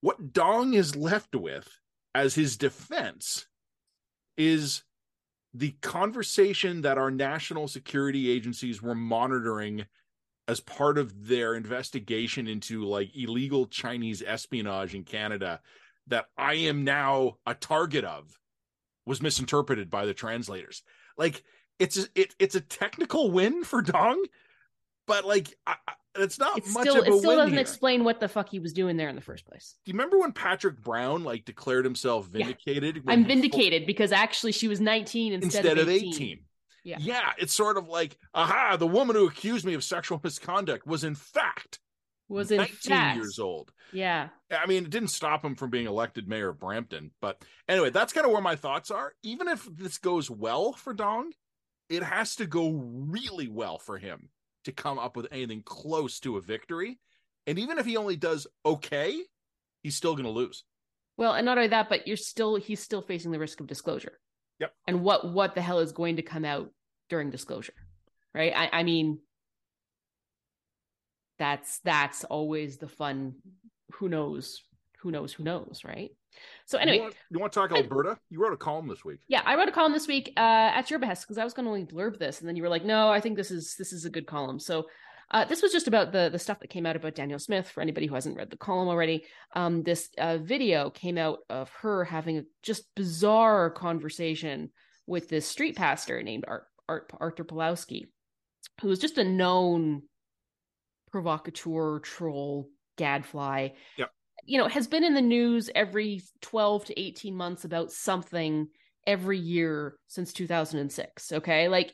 What 0.00 0.32
Dong 0.32 0.74
is 0.74 0.96
left 0.96 1.34
with 1.34 1.68
as 2.14 2.34
his 2.34 2.56
defense 2.56 3.46
is 4.36 4.82
the 5.54 5.72
conversation 5.82 6.82
that 6.82 6.98
our 6.98 7.10
national 7.10 7.68
security 7.68 8.30
agencies 8.30 8.82
were 8.82 8.94
monitoring 8.94 9.86
as 10.48 10.60
part 10.60 10.98
of 10.98 11.26
their 11.26 11.54
investigation 11.54 12.46
into 12.46 12.84
like 12.84 13.16
illegal 13.16 13.66
Chinese 13.66 14.22
espionage 14.22 14.94
in 14.94 15.02
Canada 15.02 15.60
that 16.06 16.26
I 16.38 16.54
am 16.54 16.84
now 16.84 17.38
a 17.46 17.54
target 17.54 18.04
of 18.04 18.38
was 19.06 19.22
misinterpreted 19.22 19.90
by 19.90 20.06
the 20.06 20.14
translators. 20.14 20.82
Like 21.16 21.42
it's 21.78 21.98
a, 21.98 22.06
it, 22.14 22.34
it's 22.38 22.54
a 22.54 22.60
technical 22.60 23.30
win 23.30 23.64
for 23.64 23.82
Dong, 23.82 24.24
but 25.06 25.24
like 25.24 25.54
I, 25.66 25.76
it's 26.18 26.38
not 26.38 26.56
It 26.58 26.64
much 26.68 26.82
still 26.88 27.00
of 27.02 27.06
a 27.08 27.12
it 27.12 27.18
still 27.18 27.36
doesn't 27.36 27.52
here. 27.52 27.60
explain 27.60 28.02
what 28.04 28.20
the 28.20 28.28
fuck 28.28 28.48
he 28.48 28.58
was 28.58 28.72
doing 28.72 28.96
there 28.96 29.08
in 29.08 29.16
the 29.16 29.20
first 29.22 29.44
place. 29.46 29.74
Do 29.84 29.90
you 29.90 29.94
remember 29.94 30.18
when 30.18 30.32
Patrick 30.32 30.80
Brown 30.80 31.24
like 31.24 31.44
declared 31.44 31.84
himself 31.84 32.26
vindicated? 32.26 33.04
when 33.04 33.12
I'm 33.12 33.24
he- 33.24 33.28
vindicated 33.34 33.86
because 33.86 34.12
actually 34.12 34.52
she 34.52 34.68
was 34.68 34.80
19 34.80 35.34
instead, 35.34 35.64
instead 35.66 35.78
of 35.78 35.88
of 35.88 35.92
18. 35.94 36.12
18. 36.14 36.38
Yeah. 36.84 36.98
yeah, 37.00 37.32
it's 37.36 37.52
sort 37.52 37.78
of 37.78 37.88
like, 37.88 38.16
aha, 38.32 38.76
the 38.76 38.86
woman 38.86 39.16
who 39.16 39.26
accused 39.26 39.66
me 39.66 39.74
of 39.74 39.82
sexual 39.82 40.20
misconduct 40.22 40.86
was 40.86 41.02
in 41.02 41.16
fact 41.16 41.80
Was 42.28 42.52
in 42.52 42.58
19 42.58 42.76
fact, 42.88 43.16
years 43.16 43.40
old. 43.40 43.72
Yeah. 43.92 44.28
I 44.52 44.66
mean, 44.66 44.84
it 44.84 44.90
didn't 44.90 45.08
stop 45.08 45.44
him 45.44 45.56
from 45.56 45.70
being 45.70 45.86
elected 45.86 46.28
mayor 46.28 46.50
of 46.50 46.60
Brampton. 46.60 47.10
But 47.20 47.42
anyway, 47.68 47.90
that's 47.90 48.12
kind 48.12 48.24
of 48.24 48.30
where 48.32 48.40
my 48.40 48.54
thoughts 48.54 48.92
are. 48.92 49.14
Even 49.24 49.48
if 49.48 49.68
this 49.76 49.98
goes 49.98 50.30
well 50.30 50.74
for 50.74 50.94
Dong, 50.94 51.32
it 51.88 52.02
has 52.02 52.36
to 52.36 52.46
go 52.46 52.70
really 52.72 53.48
well 53.48 53.78
for 53.78 53.98
him 53.98 54.30
to 54.64 54.72
come 54.72 54.98
up 54.98 55.16
with 55.16 55.28
anything 55.30 55.62
close 55.64 56.20
to 56.20 56.36
a 56.36 56.40
victory. 56.40 56.98
And 57.46 57.58
even 57.58 57.78
if 57.78 57.86
he 57.86 57.96
only 57.96 58.16
does 58.16 58.46
okay, 58.64 59.16
he's 59.82 59.96
still 59.96 60.14
going 60.14 60.24
to 60.24 60.30
lose. 60.30 60.64
Well, 61.16 61.32
and 61.32 61.46
not 61.46 61.56
only 61.56 61.68
that, 61.68 61.88
but 61.88 62.06
you're 62.06 62.16
still 62.16 62.56
he's 62.56 62.80
still 62.80 63.02
facing 63.02 63.30
the 63.30 63.38
risk 63.38 63.60
of 63.60 63.66
disclosure. 63.66 64.18
Yep. 64.58 64.72
And 64.86 65.02
what 65.02 65.32
what 65.32 65.54
the 65.54 65.62
hell 65.62 65.78
is 65.78 65.92
going 65.92 66.16
to 66.16 66.22
come 66.22 66.44
out 66.44 66.70
during 67.08 67.30
disclosure? 67.30 67.74
Right? 68.34 68.52
I, 68.54 68.80
I 68.80 68.82
mean 68.82 69.20
that's 71.38 71.78
that's 71.80 72.24
always 72.24 72.78
the 72.78 72.88
fun 72.88 73.36
who 73.92 74.08
knows 74.08 74.62
who 75.00 75.10
knows 75.10 75.32
who 75.32 75.44
knows, 75.44 75.82
right? 75.84 76.10
So 76.64 76.78
anyway, 76.78 76.96
you 76.96 77.02
want, 77.02 77.14
you 77.30 77.38
want 77.38 77.52
to 77.52 77.58
talk 77.60 77.70
about 77.70 77.82
Alberta? 77.82 78.18
You 78.30 78.42
wrote 78.42 78.52
a 78.52 78.56
column 78.56 78.88
this 78.88 79.04
week. 79.04 79.20
yeah, 79.28 79.42
I 79.44 79.56
wrote 79.56 79.68
a 79.68 79.72
column 79.72 79.92
this 79.92 80.08
week 80.08 80.32
uh, 80.36 80.40
at 80.40 80.90
your 80.90 80.98
behest 80.98 81.22
because 81.22 81.38
I 81.38 81.44
was 81.44 81.52
going 81.52 81.64
to 81.64 81.70
only 81.70 81.84
blurb 81.84 82.18
this, 82.18 82.40
and 82.40 82.48
then 82.48 82.56
you 82.56 82.62
were 82.62 82.68
like, 82.68 82.84
"No, 82.84 83.08
I 83.08 83.20
think 83.20 83.36
this 83.36 83.50
is 83.50 83.76
this 83.78 83.92
is 83.92 84.04
a 84.04 84.10
good 84.10 84.26
column." 84.26 84.58
So 84.58 84.86
uh, 85.30 85.44
this 85.44 85.62
was 85.62 85.72
just 85.72 85.88
about 85.88 86.12
the 86.12 86.28
the 86.30 86.38
stuff 86.38 86.60
that 86.60 86.70
came 86.70 86.86
out 86.86 86.96
about 86.96 87.14
Danielle 87.14 87.38
Smith. 87.38 87.68
For 87.68 87.80
anybody 87.80 88.06
who 88.06 88.14
hasn't 88.14 88.36
read 88.36 88.50
the 88.50 88.56
column 88.56 88.88
already, 88.88 89.24
um, 89.54 89.82
this 89.82 90.10
uh, 90.18 90.38
video 90.38 90.90
came 90.90 91.18
out 91.18 91.40
of 91.50 91.70
her 91.80 92.04
having 92.04 92.38
a 92.38 92.44
just 92.62 92.84
bizarre 92.94 93.70
conversation 93.70 94.70
with 95.06 95.28
this 95.28 95.46
street 95.46 95.76
pastor 95.76 96.22
named 96.22 96.44
Art, 96.46 96.64
Art 96.88 97.10
Arthur 97.18 97.44
Pawlowski, 97.44 98.06
who 98.80 98.88
was 98.88 98.98
just 98.98 99.18
a 99.18 99.24
known 99.24 100.02
provocateur, 101.10 102.00
troll, 102.00 102.68
gadfly. 102.96 103.70
Yep. 103.98 104.10
You 104.46 104.58
know, 104.58 104.68
has 104.68 104.86
been 104.86 105.04
in 105.04 105.14
the 105.14 105.22
news 105.22 105.68
every 105.74 106.22
12 106.40 106.86
to 106.86 107.00
18 107.00 107.34
months 107.34 107.64
about 107.64 107.92
something 107.92 108.68
every 109.06 109.38
year 109.38 109.96
since 110.06 110.32
2006. 110.32 111.32
Okay. 111.32 111.68
Like, 111.68 111.92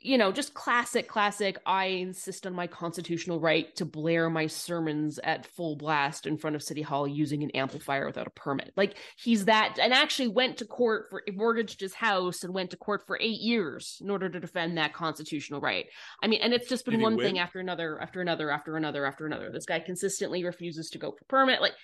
you 0.00 0.16
know, 0.16 0.30
just 0.30 0.54
classic, 0.54 1.08
classic. 1.08 1.58
I 1.66 1.86
insist 1.86 2.46
on 2.46 2.54
my 2.54 2.66
constitutional 2.66 3.40
right 3.40 3.74
to 3.76 3.84
blare 3.84 4.30
my 4.30 4.46
sermons 4.46 5.18
at 5.18 5.44
full 5.46 5.76
blast 5.76 6.26
in 6.26 6.38
front 6.38 6.54
of 6.54 6.62
City 6.62 6.82
Hall 6.82 7.08
using 7.08 7.42
an 7.42 7.50
amplifier 7.50 8.06
without 8.06 8.26
a 8.26 8.30
permit. 8.30 8.72
Like, 8.76 8.96
he's 9.16 9.46
that, 9.46 9.78
and 9.80 9.92
actually 9.92 10.28
went 10.28 10.58
to 10.58 10.64
court 10.64 11.06
for 11.10 11.22
mortgaged 11.34 11.80
his 11.80 11.94
house 11.94 12.44
and 12.44 12.54
went 12.54 12.70
to 12.70 12.76
court 12.76 13.06
for 13.06 13.18
eight 13.20 13.40
years 13.40 13.98
in 14.00 14.08
order 14.08 14.28
to 14.28 14.38
defend 14.38 14.78
that 14.78 14.92
constitutional 14.92 15.60
right. 15.60 15.86
I 16.22 16.28
mean, 16.28 16.40
and 16.42 16.52
it's 16.52 16.68
just 16.68 16.84
been 16.84 16.94
he 16.94 17.02
one 17.02 17.18
thing 17.18 17.38
after 17.38 17.58
another, 17.58 18.00
after 18.00 18.20
another, 18.20 18.50
after 18.50 18.76
another, 18.76 19.04
after 19.04 19.26
another. 19.26 19.50
This 19.50 19.66
guy 19.66 19.80
consistently 19.80 20.44
refuses 20.44 20.90
to 20.90 20.98
go 20.98 21.10
for 21.10 21.24
permit. 21.24 21.60
Like, 21.60 21.74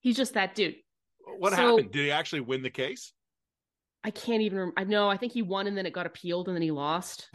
he's 0.00 0.16
just 0.16 0.34
that 0.34 0.54
dude. 0.54 0.76
What 1.38 1.52
So- 1.52 1.76
happened? 1.76 1.92
Did 1.92 2.04
he 2.06 2.10
actually 2.10 2.40
win 2.40 2.62
the 2.62 2.70
case? 2.70 3.12
I 4.04 4.10
can't 4.10 4.42
even. 4.42 4.58
Rem- 4.58 4.72
I 4.76 4.84
know. 4.84 5.08
I 5.08 5.16
think 5.16 5.32
he 5.32 5.42
won, 5.42 5.66
and 5.66 5.76
then 5.76 5.86
it 5.86 5.92
got 5.92 6.06
appealed, 6.06 6.48
and 6.48 6.56
then 6.56 6.62
he 6.62 6.72
lost. 6.72 7.28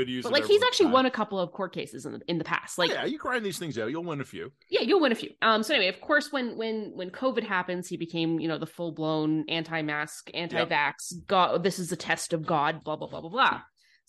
Good 0.00 0.08
use. 0.08 0.22
But 0.22 0.32
like, 0.32 0.46
he's 0.46 0.62
actually 0.62 0.86
time. 0.86 0.92
won 0.92 1.06
a 1.06 1.10
couple 1.10 1.38
of 1.38 1.52
court 1.52 1.74
cases 1.74 2.06
in 2.06 2.12
the 2.12 2.20
in 2.26 2.38
the 2.38 2.44
past. 2.44 2.78
Like, 2.78 2.90
yeah, 2.90 3.04
you 3.04 3.18
grind 3.18 3.44
these 3.44 3.58
things 3.58 3.78
out, 3.78 3.90
you'll 3.90 4.02
win 4.02 4.22
a 4.22 4.24
few. 4.24 4.50
yeah, 4.70 4.80
you'll 4.80 5.00
win 5.00 5.12
a 5.12 5.14
few. 5.14 5.28
Um. 5.42 5.62
So 5.62 5.74
anyway, 5.74 5.88
of 5.88 6.00
course, 6.00 6.32
when 6.32 6.56
when 6.56 6.92
when 6.94 7.10
COVID 7.10 7.42
happens, 7.42 7.86
he 7.86 7.98
became 7.98 8.40
you 8.40 8.48
know 8.48 8.56
the 8.56 8.66
full 8.66 8.92
blown 8.92 9.44
anti 9.50 9.82
mask, 9.82 10.30
anti 10.32 10.64
vax. 10.64 11.12
God, 11.26 11.62
this 11.62 11.78
is 11.78 11.92
a 11.92 11.96
test 11.96 12.32
of 12.32 12.46
God. 12.46 12.82
Blah 12.82 12.96
blah 12.96 13.08
blah 13.08 13.20
blah 13.20 13.30
blah. 13.30 13.60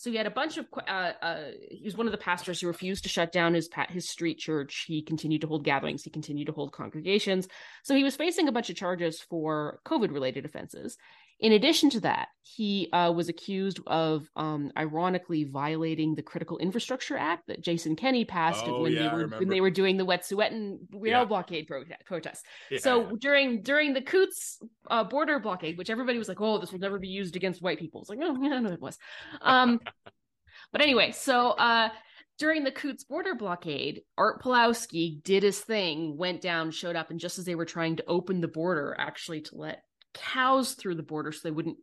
So 0.02 0.10
he 0.10 0.18
had 0.18 0.26
a 0.26 0.32
bunch 0.32 0.58
of. 0.58 0.66
Uh, 0.88 1.12
uh, 1.22 1.44
he 1.70 1.84
was 1.84 1.96
one 1.96 2.08
of 2.08 2.12
the 2.12 2.18
pastors 2.18 2.60
who 2.60 2.66
refused 2.66 3.04
to 3.04 3.10
shut 3.10 3.32
down 3.32 3.54
his 3.54 3.70
his 3.90 4.10
street 4.10 4.40
church. 4.40 4.86
He 4.88 5.04
continued 5.04 5.42
to 5.42 5.48
hold 5.48 5.64
gatherings. 5.64 6.04
He 6.04 6.10
continued 6.10 6.48
to 6.48 6.54
hold 6.54 6.72
congregations. 6.72 7.48
So 7.84 7.96
he 7.96 8.04
was 8.04 8.16
facing 8.16 8.48
a 8.48 8.52
bunch 8.52 8.72
of 8.72 8.76
charges 8.76 9.22
for 9.22 9.80
COVID 9.86 10.12
related 10.12 10.44
offenses. 10.44 10.98
In 11.42 11.54
addition 11.54 11.90
to 11.90 12.00
that, 12.02 12.28
he 12.44 12.88
uh, 12.94 13.12
was 13.12 13.28
accused 13.28 13.80
of, 13.88 14.28
um, 14.36 14.72
ironically, 14.78 15.44
violating 15.46 16.14
the 16.14 16.22
Critical 16.22 16.60
Infrastructure 16.60 17.18
Act 17.18 17.48
that 17.48 17.62
Jason 17.62 17.96
Kenney 17.96 18.26
passed 18.26 18.64
Oh, 18.68 18.84
when 18.84 18.94
yeah, 18.94 19.10
they 19.10 19.16
were 19.16 19.28
when 19.40 19.50
they 19.50 19.60
were 19.60 19.72
doing 19.72 19.98
the 19.98 20.06
Wet'suwet'en 20.06 20.78
rail 20.94 21.22
Yeah. 21.22 21.26
blockade 21.26 21.68
prote- 21.68 21.92
protests. 22.06 22.44
Yeah. 22.70 22.78
So 22.78 23.16
during 23.20 23.64
during 23.64 23.94
the 23.94 24.02
Coutts 24.04 24.60
uh, 24.92 25.04
border 25.04 25.40
blockade, 25.40 25.80
which 25.80 25.90
everybody 25.90 26.20
was 26.20 26.28
like, 26.30 26.40
"Oh, 26.40 26.60
this 26.60 26.72
will 26.72 26.80
never 26.80 27.00
be 27.00 27.08
used 27.08 27.36
against 27.36 27.62
white 27.64 27.80
people," 27.80 28.02
it's 28.02 28.10
like, 28.12 28.20
"Oh, 28.22 28.38
yeah, 28.40 28.60
no, 28.60 28.72
it 28.72 28.80
was." 28.80 29.00
Um, 29.42 29.80
but 30.72 30.82
anyway, 30.82 31.12
so 31.12 31.52
uh, 31.52 31.90
during 32.38 32.64
the 32.64 32.72
Coutts 32.72 33.04
border 33.04 33.34
blockade, 33.34 34.02
Art 34.16 34.44
Pawlowski 34.44 35.24
did 35.24 35.42
his 35.42 35.60
thing, 35.60 36.18
went 36.18 36.42
down, 36.42 36.70
showed 36.70 36.96
up, 36.96 37.10
and 37.10 37.20
just 37.20 37.40
as 37.40 37.46
they 37.46 37.56
were 37.56 37.66
trying 37.66 37.96
to 37.96 38.04
open 38.08 38.42
the 38.42 38.48
border, 38.48 38.96
actually 39.00 39.42
to 39.42 39.56
let 39.56 39.84
cows 40.14 40.74
through 40.74 40.96
the 40.96 41.04
border 41.04 41.32
so 41.32 41.40
they 41.44 41.52
wouldn't 41.52 41.78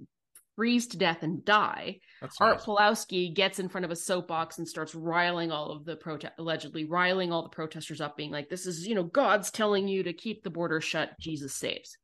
freeze 0.58 0.88
to 0.88 0.96
death 0.96 1.22
and 1.22 1.44
die, 1.44 2.00
That's 2.20 2.36
Art 2.40 2.56
nice. 2.56 2.66
Pawlowski 2.66 3.32
gets 3.32 3.60
in 3.60 3.68
front 3.68 3.84
of 3.84 3.92
a 3.92 3.96
soapbox 3.96 4.58
and 4.58 4.66
starts 4.66 4.92
riling 4.92 5.52
all 5.52 5.70
of 5.70 5.84
the 5.84 5.94
protest, 5.94 6.34
allegedly 6.36 6.84
riling 6.84 7.32
all 7.32 7.44
the 7.44 7.48
protesters 7.48 8.00
up, 8.00 8.16
being 8.16 8.32
like, 8.32 8.48
"This 8.48 8.66
is, 8.66 8.84
you 8.84 8.96
know, 8.96 9.04
God's 9.04 9.52
telling 9.52 9.86
you 9.86 10.02
to 10.02 10.12
keep 10.12 10.42
the 10.42 10.50
border 10.50 10.80
shut. 10.80 11.10
Jesus 11.20 11.54
saves." 11.54 11.96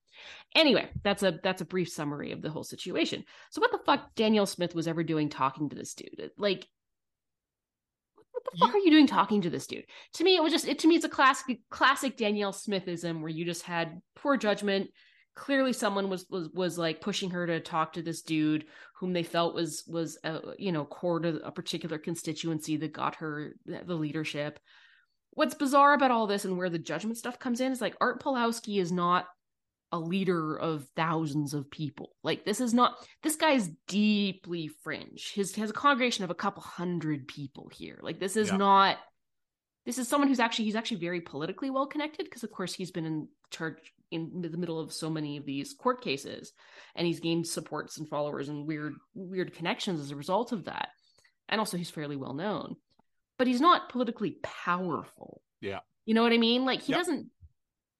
Anyway, 0.54 0.88
that's 1.02 1.24
a 1.24 1.40
that's 1.42 1.62
a 1.62 1.64
brief 1.66 1.88
summary 1.88 2.30
of 2.30 2.42
the 2.42 2.50
whole 2.50 2.62
situation. 2.62 3.24
So, 3.50 3.60
what 3.60 3.72
the 3.72 3.80
fuck 3.84 4.14
Danielle 4.14 4.46
Smith 4.46 4.72
was 4.72 4.86
ever 4.86 5.02
doing 5.02 5.28
talking 5.28 5.68
to 5.68 5.76
this 5.76 5.94
dude? 5.94 6.30
Like, 6.38 6.68
what 8.14 8.44
the 8.44 8.58
fuck 8.58 8.72
you, 8.72 8.80
are 8.80 8.84
you 8.84 8.90
doing 8.92 9.08
talking 9.08 9.40
to 9.42 9.50
this 9.50 9.66
dude? 9.66 9.86
To 10.14 10.24
me, 10.24 10.36
it 10.36 10.42
was 10.44 10.52
just 10.52 10.68
it 10.68 10.78
to 10.80 10.86
me 10.86 10.94
it's 10.94 11.04
a 11.04 11.08
classic 11.08 11.58
classic 11.70 12.16
Danielle 12.16 12.52
Smithism 12.52 13.20
where 13.20 13.30
you 13.30 13.44
just 13.44 13.62
had 13.62 14.00
poor 14.14 14.36
judgment. 14.36 14.90
Clearly, 15.34 15.72
someone 15.72 16.08
was 16.08 16.26
was 16.30 16.48
was 16.50 16.78
like 16.78 17.00
pushing 17.00 17.30
her 17.30 17.46
to 17.46 17.60
talk 17.60 17.94
to 17.94 18.02
this 18.02 18.22
dude 18.22 18.66
whom 19.00 19.12
they 19.12 19.22
felt 19.24 19.54
was 19.54 19.84
was 19.86 20.18
a, 20.24 20.40
you 20.58 20.72
know 20.72 20.84
core 20.84 21.20
to 21.20 21.40
a 21.44 21.50
particular 21.50 21.98
constituency 21.98 22.76
that 22.76 22.92
got 22.92 23.16
her 23.16 23.54
the 23.66 23.94
leadership. 23.94 24.60
What's 25.32 25.54
bizarre 25.54 25.94
about 25.94 26.12
all 26.12 26.28
this 26.28 26.44
and 26.44 26.56
where 26.56 26.70
the 26.70 26.78
judgment 26.78 27.18
stuff 27.18 27.40
comes 27.40 27.60
in 27.60 27.72
is 27.72 27.80
like 27.80 27.96
Art 28.00 28.22
Pawlowski 28.22 28.80
is 28.80 28.92
not 28.92 29.26
a 29.94 29.98
leader 29.98 30.56
of 30.56 30.88
thousands 30.96 31.54
of 31.54 31.70
people. 31.70 32.10
Like 32.24 32.44
this 32.44 32.60
is 32.60 32.74
not 32.74 32.96
this 33.22 33.36
guy's 33.36 33.70
deeply 33.86 34.68
fringe. 34.82 35.32
His 35.34 35.54
has 35.54 35.70
a 35.70 35.74
congregation 35.74 36.24
of 36.24 36.30
a 36.30 36.34
couple 36.34 36.64
hundred 36.64 37.28
people 37.28 37.70
here. 37.72 38.00
Like 38.02 38.18
this 38.18 38.36
is 38.36 38.50
yeah. 38.50 38.56
not 38.56 38.96
this 39.86 39.98
is 39.98 40.08
someone 40.08 40.28
who's 40.28 40.40
actually 40.40 40.64
he's 40.64 40.74
actually 40.74 40.96
very 40.96 41.20
politically 41.20 41.70
well 41.70 41.86
connected 41.86 42.24
because 42.24 42.42
of 42.42 42.50
course 42.50 42.74
he's 42.74 42.90
been 42.90 43.04
in 43.04 43.28
charge 43.50 43.76
in 44.10 44.42
the 44.42 44.56
middle 44.56 44.78
of 44.78 44.92
so 44.92 45.10
many 45.10 45.36
of 45.36 45.46
these 45.46 45.74
court 45.74 46.02
cases 46.02 46.52
and 46.94 47.06
he's 47.06 47.20
gained 47.20 47.46
supports 47.46 47.98
and 47.98 48.08
followers 48.08 48.48
and 48.48 48.66
weird 48.66 48.94
weird 49.14 49.54
connections 49.54 50.00
as 50.00 50.10
a 50.10 50.16
result 50.16 50.52
of 50.52 50.64
that. 50.64 50.88
And 51.48 51.60
also 51.60 51.76
he's 51.76 51.90
fairly 51.90 52.16
well 52.16 52.34
known. 52.34 52.76
But 53.36 53.48
he's 53.48 53.60
not 53.60 53.88
politically 53.88 54.36
powerful. 54.42 55.42
Yeah. 55.60 55.80
You 56.04 56.14
know 56.14 56.22
what 56.22 56.32
I 56.32 56.38
mean? 56.38 56.64
Like 56.64 56.82
he 56.82 56.92
yep. 56.92 57.00
doesn't 57.00 57.30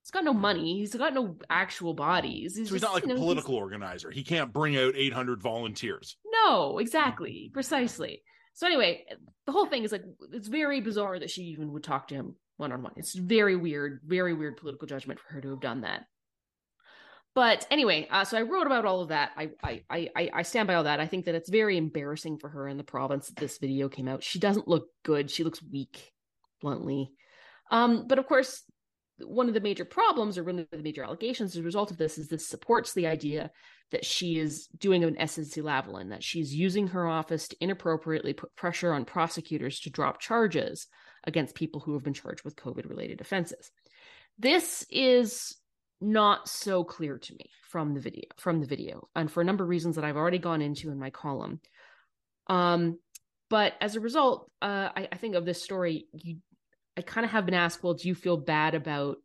he's 0.02 0.11
got 0.11 0.25
no 0.25 0.34
money. 0.34 0.78
He's 0.78 0.94
got 0.94 1.14
no 1.14 1.37
actual 1.49 1.94
bodies. 1.94 2.56
He's, 2.56 2.68
so 2.68 2.75
he's 2.75 2.82
just, 2.82 2.92
not 2.92 2.94
like 2.94 3.04
a 3.04 3.08
know, 3.08 3.16
political 3.16 3.54
organizer. 3.54 4.11
He 4.11 4.23
can't 4.23 4.52
bring 4.52 4.76
out 4.76 4.94
800 4.96 5.42
volunteers. 5.42 6.16
No, 6.26 6.78
exactly, 6.78 7.50
precisely. 7.52 8.23
So 8.52 8.66
anyway, 8.66 9.04
the 9.46 9.52
whole 9.52 9.66
thing 9.66 9.82
is 9.82 9.92
like 9.92 10.04
it's 10.32 10.49
very 10.49 10.80
bizarre 10.80 11.18
that 11.18 11.30
she 11.30 11.42
even 11.44 11.73
would 11.73 11.82
talk 11.82 12.08
to 12.08 12.14
him 12.14 12.37
one 12.56 12.73
on 12.73 12.82
one. 12.82 12.92
It's 12.96 13.14
very 13.14 13.56
weird, 13.56 14.00
very 14.04 14.34
weird 14.34 14.56
political 14.56 14.87
judgment 14.87 15.20
for 15.20 15.34
her 15.34 15.40
to 15.40 15.50
have 15.50 15.61
done 15.61 15.82
that. 15.82 16.04
But 17.34 17.66
anyway, 17.70 18.06
uh, 18.11 18.25
so 18.25 18.38
I 18.38 18.42
wrote 18.42 18.66
about 18.66 18.84
all 18.84 19.00
of 19.00 19.08
that. 19.08 19.32
I, 19.37 19.50
I 19.62 19.82
I 19.90 20.30
I 20.32 20.42
stand 20.42 20.68
by 20.68 20.75
all 20.75 20.84
that. 20.84 21.00
I 21.00 21.06
think 21.06 21.25
that 21.25 21.34
it's 21.34 21.50
very 21.50 21.76
embarrassing 21.76 22.38
for 22.38 22.49
her 22.49 22.68
in 22.68 22.76
the 22.76 22.84
province 22.84 23.26
that 23.26 23.37
this 23.37 23.58
video 23.58 23.88
came 23.88 24.06
out. 24.06 24.23
She 24.23 24.38
doesn't 24.38 24.68
look 24.68 24.87
good. 25.04 25.30
She 25.30 25.42
looks 25.42 25.61
weak, 25.61 26.12
bluntly. 26.61 27.11
Um, 27.73 28.06
but 28.06 28.20
of 28.20 28.28
course, 28.28 28.62
one 29.18 29.49
of 29.49 29.54
the 29.54 29.61
major 29.61 29.84
problems, 29.84 30.38
or 30.38 30.44
one 30.44 30.61
of 30.61 30.68
the 30.70 30.78
major 30.78 31.02
allegations 31.02 31.56
as 31.56 31.61
a 31.61 31.64
result 31.64 31.90
of 31.90 31.96
this, 31.96 32.18
is 32.18 32.28
this 32.28 32.46
supports 32.46 32.92
the 32.92 33.08
idea 33.08 33.50
that 33.90 34.04
she 34.04 34.38
is 34.38 34.68
doing 34.78 35.02
an 35.02 35.16
SNC-Lavalin, 35.16 36.11
that 36.11 36.23
she's 36.23 36.54
using 36.54 36.88
her 36.88 37.06
office 37.08 37.49
to 37.49 37.56
inappropriately 37.61 38.32
put 38.32 38.54
pressure 38.54 38.92
on 38.92 39.04
prosecutors 39.04 39.80
to 39.80 39.90
drop 39.90 40.20
charges 40.20 40.87
against 41.26 41.54
people 41.54 41.80
who 41.80 41.94
have 41.94 42.04
been 42.04 42.14
charged 42.14 42.44
with 42.44 42.56
COVID-related 42.56 43.20
offenses. 43.20 43.70
This 44.38 44.84
is 44.90 45.56
not 46.00 46.48
so 46.48 46.84
clear 46.84 47.18
to 47.18 47.32
me 47.34 47.50
from 47.62 47.94
the 47.94 48.00
video, 48.00 48.24
from 48.36 48.60
the 48.60 48.66
video, 48.66 49.08
and 49.14 49.30
for 49.30 49.40
a 49.40 49.44
number 49.44 49.64
of 49.64 49.70
reasons 49.70 49.96
that 49.96 50.04
I've 50.04 50.16
already 50.16 50.38
gone 50.38 50.62
into 50.62 50.90
in 50.90 50.98
my 50.98 51.10
column. 51.10 51.60
Um, 52.48 52.98
but 53.48 53.74
as 53.80 53.96
a 53.96 54.00
result, 54.00 54.50
uh, 54.60 54.88
I, 54.96 55.08
I 55.12 55.16
think 55.16 55.34
of 55.34 55.44
this 55.44 55.62
story, 55.62 56.06
you 56.12 56.38
I 56.96 57.02
kind 57.02 57.24
of 57.24 57.32
have 57.32 57.44
been 57.44 57.54
asked, 57.54 57.82
well, 57.82 57.94
do 57.94 58.06
you 58.06 58.14
feel 58.14 58.36
bad 58.36 58.74
about 58.74 59.16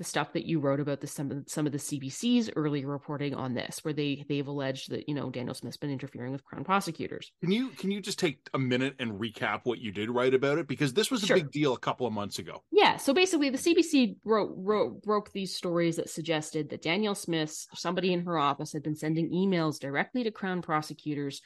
the 0.00 0.04
stuff 0.04 0.32
that 0.32 0.46
you 0.46 0.60
wrote 0.60 0.80
about 0.80 1.02
the 1.02 1.06
some 1.06 1.30
of 1.30 1.44
some 1.46 1.66
of 1.66 1.72
the 1.72 1.78
CBC's 1.78 2.50
early 2.56 2.86
reporting 2.86 3.34
on 3.34 3.52
this, 3.52 3.84
where 3.84 3.92
they 3.92 4.24
they've 4.30 4.46
alleged 4.46 4.90
that 4.90 5.06
you 5.06 5.14
know 5.14 5.28
Danielle 5.28 5.52
Smith's 5.52 5.76
been 5.76 5.90
interfering 5.90 6.32
with 6.32 6.42
Crown 6.42 6.64
prosecutors. 6.64 7.30
Can 7.42 7.52
you 7.52 7.68
can 7.68 7.90
you 7.90 8.00
just 8.00 8.18
take 8.18 8.48
a 8.54 8.58
minute 8.58 8.94
and 8.98 9.20
recap 9.20 9.60
what 9.64 9.78
you 9.78 9.92
did 9.92 10.08
write 10.08 10.32
about 10.32 10.56
it 10.56 10.66
because 10.66 10.94
this 10.94 11.10
was 11.10 11.22
a 11.22 11.26
sure. 11.26 11.36
big 11.36 11.50
deal 11.50 11.74
a 11.74 11.78
couple 11.78 12.06
of 12.06 12.14
months 12.14 12.38
ago. 12.38 12.62
Yeah, 12.72 12.96
so 12.96 13.12
basically 13.12 13.50
the 13.50 13.58
CBC 13.58 14.16
wrote, 14.24 14.54
wrote 14.56 15.02
broke 15.02 15.32
these 15.32 15.54
stories 15.54 15.96
that 15.96 16.08
suggested 16.08 16.70
that 16.70 16.80
Danielle 16.80 17.14
Smith, 17.14 17.66
somebody 17.74 18.14
in 18.14 18.24
her 18.24 18.38
office, 18.38 18.72
had 18.72 18.82
been 18.82 18.96
sending 18.96 19.30
emails 19.30 19.78
directly 19.78 20.24
to 20.24 20.30
Crown 20.30 20.62
prosecutors, 20.62 21.42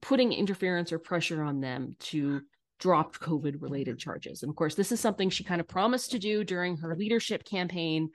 putting 0.00 0.32
interference 0.32 0.92
or 0.92 1.00
pressure 1.00 1.42
on 1.42 1.60
them 1.60 1.96
to 1.98 2.42
dropped 2.78 3.20
COVID 3.20 3.60
related 3.60 3.92
mm-hmm. 3.92 4.10
charges. 4.10 4.42
And 4.42 4.50
of 4.50 4.56
course, 4.56 4.74
this 4.74 4.92
is 4.92 5.00
something 5.00 5.30
she 5.30 5.44
kind 5.44 5.60
of 5.60 5.68
promised 5.68 6.12
to 6.12 6.18
do 6.18 6.44
during 6.44 6.76
her 6.78 6.96
leadership 6.96 7.44
campaign, 7.44 8.10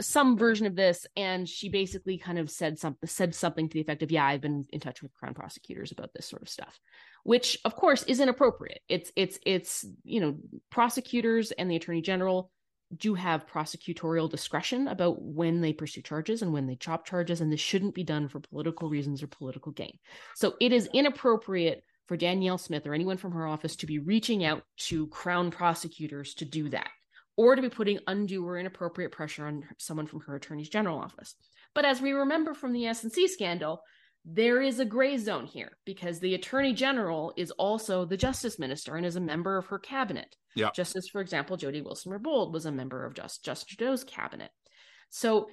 some 0.00 0.38
version 0.38 0.66
of 0.66 0.76
this. 0.76 1.06
And 1.16 1.48
she 1.48 1.68
basically 1.68 2.18
kind 2.18 2.38
of 2.38 2.50
said 2.50 2.78
something, 2.78 3.08
said 3.08 3.34
something 3.34 3.68
to 3.68 3.74
the 3.74 3.80
effect 3.80 4.02
of, 4.02 4.10
yeah, 4.10 4.24
I've 4.24 4.40
been 4.40 4.64
in 4.70 4.80
touch 4.80 5.02
with 5.02 5.14
crown 5.14 5.34
prosecutors 5.34 5.92
about 5.92 6.10
this 6.14 6.26
sort 6.26 6.42
of 6.42 6.48
stuff, 6.48 6.78
which 7.24 7.58
of 7.64 7.76
course 7.76 8.02
is 8.04 8.20
inappropriate. 8.20 8.80
It's, 8.88 9.12
it's, 9.16 9.38
it's, 9.44 9.84
you 10.04 10.20
know, 10.20 10.36
prosecutors 10.70 11.50
and 11.52 11.70
the 11.70 11.76
attorney 11.76 12.02
general 12.02 12.50
do 12.96 13.14
have 13.14 13.46
prosecutorial 13.46 14.28
discretion 14.28 14.88
about 14.88 15.22
when 15.22 15.60
they 15.60 15.72
pursue 15.72 16.02
charges 16.02 16.42
and 16.42 16.52
when 16.52 16.66
they 16.66 16.74
chop 16.74 17.06
charges, 17.06 17.40
and 17.40 17.52
this 17.52 17.60
shouldn't 17.60 17.94
be 17.94 18.02
done 18.02 18.26
for 18.26 18.40
political 18.40 18.88
reasons 18.88 19.22
or 19.22 19.28
political 19.28 19.70
gain. 19.70 19.96
So 20.34 20.54
it 20.60 20.72
is 20.72 20.88
inappropriate 20.92 21.84
for 22.10 22.16
Danielle 22.16 22.58
Smith 22.58 22.88
or 22.88 22.92
anyone 22.92 23.18
from 23.18 23.30
her 23.30 23.46
office 23.46 23.76
to 23.76 23.86
be 23.86 24.00
reaching 24.00 24.44
out 24.44 24.64
to 24.76 25.06
Crown 25.06 25.52
prosecutors 25.52 26.34
to 26.34 26.44
do 26.44 26.68
that, 26.70 26.88
or 27.36 27.54
to 27.54 27.62
be 27.62 27.68
putting 27.68 28.00
undue 28.08 28.44
or 28.44 28.58
inappropriate 28.58 29.12
pressure 29.12 29.46
on 29.46 29.62
someone 29.78 30.08
from 30.08 30.18
her 30.22 30.34
attorney's 30.34 30.68
general 30.68 30.98
office. 30.98 31.36
But 31.72 31.84
as 31.84 32.00
we 32.00 32.10
remember 32.10 32.52
from 32.52 32.72
the 32.72 32.82
SNC 32.82 33.28
scandal, 33.28 33.82
there 34.24 34.60
is 34.60 34.80
a 34.80 34.84
gray 34.84 35.18
zone 35.18 35.46
here 35.46 35.76
because 35.86 36.18
the 36.18 36.34
attorney 36.34 36.74
general 36.74 37.32
is 37.36 37.52
also 37.52 38.04
the 38.04 38.16
justice 38.16 38.58
minister 38.58 38.96
and 38.96 39.06
is 39.06 39.14
a 39.14 39.20
member 39.20 39.56
of 39.56 39.66
her 39.66 39.78
cabinet. 39.78 40.34
Yeah. 40.56 40.70
Just 40.74 40.96
as, 40.96 41.06
for 41.06 41.20
example, 41.20 41.56
Jody 41.56 41.80
Wilson-Raybould 41.80 42.52
was 42.52 42.66
a 42.66 42.72
member 42.72 43.06
of 43.06 43.14
Just 43.14 43.44
Justin 43.44 43.76
Trudeau's 43.76 44.02
cabinet. 44.02 44.50
So 45.10 45.46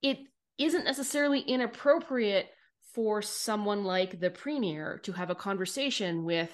it 0.00 0.20
isn't 0.56 0.86
necessarily 0.86 1.40
inappropriate 1.40 2.46
for 2.94 3.22
someone 3.22 3.84
like 3.84 4.20
the 4.20 4.30
premier 4.30 5.00
to 5.04 5.12
have 5.12 5.30
a 5.30 5.34
conversation 5.34 6.24
with 6.24 6.50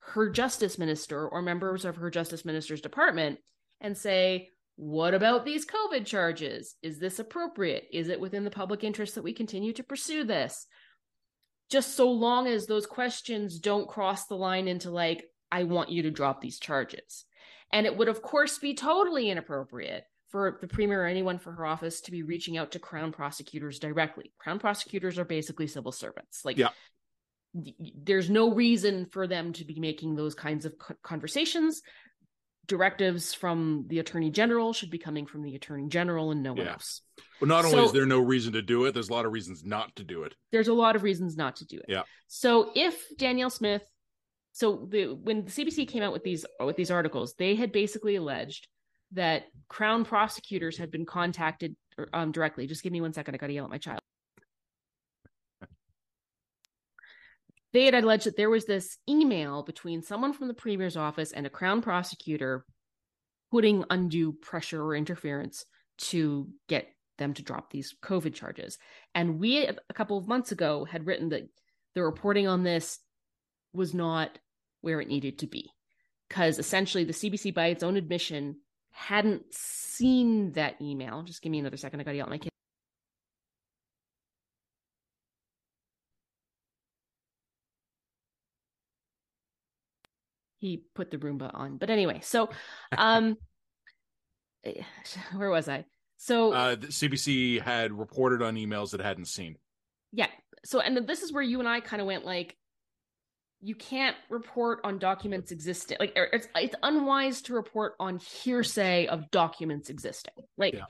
her 0.00 0.30
justice 0.30 0.78
minister 0.78 1.28
or 1.28 1.42
members 1.42 1.84
of 1.84 1.96
her 1.96 2.10
justice 2.10 2.44
minister's 2.44 2.80
department 2.80 3.38
and 3.80 3.96
say, 3.96 4.48
what 4.76 5.12
about 5.12 5.44
these 5.44 5.66
COVID 5.66 6.06
charges? 6.06 6.76
Is 6.82 6.98
this 6.98 7.18
appropriate? 7.18 7.84
Is 7.92 8.08
it 8.08 8.20
within 8.20 8.44
the 8.44 8.50
public 8.50 8.84
interest 8.84 9.16
that 9.16 9.24
we 9.24 9.32
continue 9.32 9.72
to 9.72 9.82
pursue 9.82 10.24
this? 10.24 10.66
Just 11.70 11.96
so 11.96 12.10
long 12.10 12.46
as 12.46 12.66
those 12.66 12.86
questions 12.86 13.58
don't 13.58 13.88
cross 13.88 14.26
the 14.26 14.36
line 14.36 14.68
into, 14.68 14.90
like, 14.90 15.24
I 15.50 15.64
want 15.64 15.90
you 15.90 16.02
to 16.02 16.10
drop 16.10 16.40
these 16.40 16.58
charges. 16.58 17.24
And 17.72 17.86
it 17.86 17.96
would, 17.96 18.08
of 18.08 18.22
course, 18.22 18.58
be 18.58 18.74
totally 18.74 19.30
inappropriate 19.30 20.04
for 20.28 20.58
the 20.60 20.68
premier 20.68 21.02
or 21.02 21.06
anyone 21.06 21.38
for 21.38 21.52
her 21.52 21.66
office 21.66 22.00
to 22.02 22.10
be 22.10 22.22
reaching 22.22 22.56
out 22.56 22.72
to 22.72 22.78
crown 22.78 23.12
prosecutors 23.12 23.78
directly. 23.78 24.32
Crown 24.38 24.58
prosecutors 24.58 25.18
are 25.18 25.24
basically 25.24 25.66
civil 25.66 25.92
servants. 25.92 26.44
Like, 26.44 26.58
yeah. 26.58 26.68
there's 27.54 28.28
no 28.28 28.52
reason 28.52 29.06
for 29.06 29.26
them 29.26 29.52
to 29.54 29.64
be 29.64 29.80
making 29.80 30.16
those 30.16 30.34
kinds 30.34 30.66
of 30.66 30.74
conversations. 31.02 31.80
Directives 32.66 33.32
from 33.32 33.86
the 33.88 33.98
attorney 33.98 34.30
general 34.30 34.74
should 34.74 34.90
be 34.90 34.98
coming 34.98 35.24
from 35.24 35.42
the 35.42 35.54
attorney 35.54 35.88
general 35.88 36.30
and 36.30 36.42
no 36.42 36.52
one 36.52 36.66
yeah. 36.66 36.72
else. 36.72 37.00
Well, 37.40 37.48
not 37.48 37.64
only 37.64 37.78
so, 37.78 37.84
is 37.86 37.92
there 37.92 38.04
no 38.04 38.20
reason 38.20 38.52
to 38.52 38.62
do 38.62 38.84
it, 38.84 38.92
there's 38.92 39.08
a 39.08 39.12
lot 39.14 39.24
of 39.24 39.32
reasons 39.32 39.64
not 39.64 39.96
to 39.96 40.04
do 40.04 40.24
it. 40.24 40.34
There's 40.52 40.68
a 40.68 40.74
lot 40.74 40.94
of 40.94 41.02
reasons 41.02 41.36
not 41.36 41.56
to 41.56 41.66
do 41.66 41.78
it. 41.78 41.86
Yeah. 41.88 42.02
So 42.26 42.70
if 42.74 43.02
Danielle 43.16 43.48
Smith, 43.48 43.82
so 44.52 44.86
the 44.90 45.06
when 45.06 45.46
the 45.46 45.50
CBC 45.50 45.88
came 45.88 46.02
out 46.02 46.12
with 46.12 46.24
these 46.24 46.44
with 46.60 46.76
these 46.76 46.90
articles, 46.90 47.34
they 47.38 47.54
had 47.54 47.72
basically 47.72 48.16
alleged 48.16 48.68
that 49.12 49.44
Crown 49.68 50.04
prosecutors 50.04 50.76
had 50.76 50.90
been 50.90 51.06
contacted 51.06 51.76
um, 52.12 52.32
directly. 52.32 52.66
Just 52.66 52.82
give 52.82 52.92
me 52.92 53.00
one 53.00 53.12
second. 53.12 53.34
I 53.34 53.38
got 53.38 53.48
to 53.48 53.52
yell 53.52 53.64
at 53.64 53.70
my 53.70 53.78
child. 53.78 54.00
They 57.72 57.84
had 57.84 57.94
alleged 57.94 58.24
that 58.24 58.36
there 58.36 58.50
was 58.50 58.64
this 58.64 58.96
email 59.08 59.62
between 59.62 60.02
someone 60.02 60.32
from 60.32 60.48
the 60.48 60.54
premier's 60.54 60.96
office 60.96 61.32
and 61.32 61.46
a 61.46 61.50
Crown 61.50 61.82
prosecutor 61.82 62.64
putting 63.50 63.84
undue 63.90 64.32
pressure 64.32 64.82
or 64.82 64.96
interference 64.96 65.64
to 65.98 66.48
get 66.68 66.88
them 67.18 67.34
to 67.34 67.42
drop 67.42 67.70
these 67.70 67.94
COVID 68.02 68.34
charges. 68.34 68.78
And 69.14 69.38
we, 69.38 69.66
a 69.66 69.74
couple 69.94 70.16
of 70.16 70.28
months 70.28 70.52
ago, 70.52 70.84
had 70.84 71.06
written 71.06 71.30
that 71.30 71.48
the 71.94 72.02
reporting 72.02 72.46
on 72.46 72.62
this 72.62 72.98
was 73.72 73.92
not 73.92 74.38
where 74.80 75.00
it 75.00 75.08
needed 75.08 75.40
to 75.40 75.46
be. 75.46 75.70
Because 76.28 76.58
essentially, 76.58 77.04
the 77.04 77.12
CBC, 77.12 77.54
by 77.54 77.66
its 77.68 77.82
own 77.82 77.96
admission, 77.96 78.56
hadn't 78.98 79.54
seen 79.54 80.52
that 80.52 80.74
email. 80.82 81.22
Just 81.22 81.40
give 81.40 81.52
me 81.52 81.60
another 81.60 81.76
second. 81.76 82.00
I 82.00 82.02
got 82.02 82.10
to 82.10 82.16
yell 82.16 82.26
at 82.26 82.30
my 82.30 82.38
kid. 82.38 82.50
He 90.58 90.82
put 90.94 91.12
the 91.12 91.18
Roomba 91.18 91.50
on. 91.54 91.78
But 91.78 91.88
anyway, 91.88 92.20
so 92.22 92.50
um 92.96 93.36
where 95.36 95.50
was 95.50 95.68
I? 95.68 95.84
So 96.16 96.52
uh 96.52 96.74
the 96.74 96.88
CBC 96.88 97.62
had 97.62 97.92
reported 97.92 98.42
on 98.42 98.56
emails 98.56 98.90
that 98.90 99.00
hadn't 99.00 99.26
seen. 99.26 99.56
Yeah. 100.12 100.26
So 100.64 100.80
and 100.80 101.06
this 101.06 101.22
is 101.22 101.32
where 101.32 101.42
you 101.42 101.60
and 101.60 101.68
I 101.68 101.78
kind 101.78 102.02
of 102.02 102.08
went 102.08 102.24
like 102.24 102.56
you 103.60 103.74
can't 103.74 104.16
report 104.28 104.80
on 104.84 104.98
documents 104.98 105.50
existing. 105.50 105.96
Like 105.98 106.12
er, 106.16 106.28
it's 106.32 106.48
it's 106.54 106.76
unwise 106.82 107.42
to 107.42 107.54
report 107.54 107.94
on 107.98 108.18
hearsay 108.18 109.06
of 109.06 109.30
documents 109.30 109.90
existing. 109.90 110.34
Like 110.56 110.74
Yeah. 110.74 110.84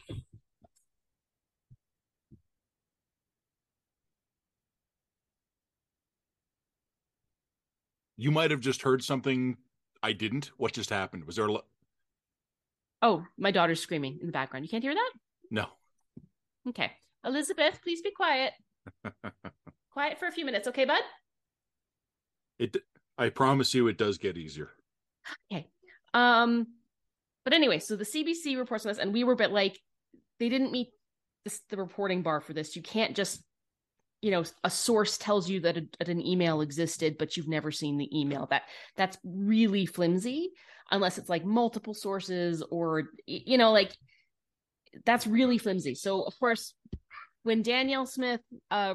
You 8.21 8.33
might 8.33 8.51
have 8.51 8.59
just 8.59 8.83
heard 8.83 9.05
something 9.05 9.57
I 10.03 10.13
didn't. 10.13 10.51
What 10.57 10.73
just 10.73 10.91
happened? 10.91 11.25
Was 11.25 11.37
there 11.37 11.47
a 11.47 11.53
lo- 11.53 11.65
oh, 13.01 13.25
my 13.39 13.53
daughter's 13.53 13.81
screaming 13.81 14.19
in 14.21 14.27
the 14.27 14.33
background. 14.33 14.65
You 14.65 14.69
can't 14.69 14.83
hear 14.83 14.95
that? 14.95 15.11
no? 15.51 15.67
Okay. 16.69 16.93
Elizabeth, 17.25 17.81
please 17.83 18.03
be 18.03 18.11
quiet. 18.11 18.53
quiet 19.93 20.19
for 20.19 20.27
a 20.27 20.33
few 20.33 20.45
minutes, 20.45 20.69
okay, 20.69 20.85
bud? 20.85 21.03
It. 22.59 22.77
I 23.17 23.31
promise 23.31 23.75
you, 23.75 23.89
it 23.89 23.99
does 23.99 24.19
get 24.19 24.37
easier. 24.37 24.71
Okay. 25.53 25.67
Um, 26.15 26.69
but 27.45 27.53
anyway, 27.53 27.79
so 27.79 27.97
the 27.97 28.05
CBC 28.05 28.57
reports 28.57 28.85
on 28.85 28.91
this, 28.91 28.99
and 28.99 29.13
we 29.13 29.25
were 29.25 29.33
a 29.33 29.37
bit 29.37 29.53
like, 29.53 29.79
they 30.39 30.49
didn't 30.49 30.73
meet 30.73 30.89
this, 31.45 31.61
the 31.71 31.77
reporting 31.77 32.23
bar 32.23 32.41
for 32.41 32.53
this. 32.53 32.77
You 32.77 32.83
can't 32.83 33.17
just, 33.17 33.43
you 34.23 34.31
know, 34.31 34.45
a 34.65 34.71
source 34.71 35.19
tells 35.19 35.49
you 35.49 35.61
that, 35.61 35.77
a, 35.77 35.87
that 35.99 36.09
an 36.09 36.25
email 36.25 36.61
existed, 36.61 37.17
but 37.19 37.37
you've 37.37 37.49
never 37.49 37.71
seen 37.71 37.97
the 37.97 38.19
email. 38.19 38.47
That 38.51 38.63
that's 38.97 39.17
really 39.25 39.87
flimsy, 39.87 40.51
unless 40.91 41.19
it's 41.19 41.29
like 41.29 41.45
multiple 41.45 41.95
sources 41.95 42.63
or 42.71 43.05
you 43.27 43.59
know, 43.59 43.73
like 43.73 43.97
that's 45.05 45.27
really 45.27 45.59
flimsy. 45.59 45.95
So 45.95 46.23
of 46.23 46.39
course, 46.39 46.75
when 47.45 47.63
Danielle 47.63 48.07
Smith, 48.07 48.41
uh, 48.71 48.95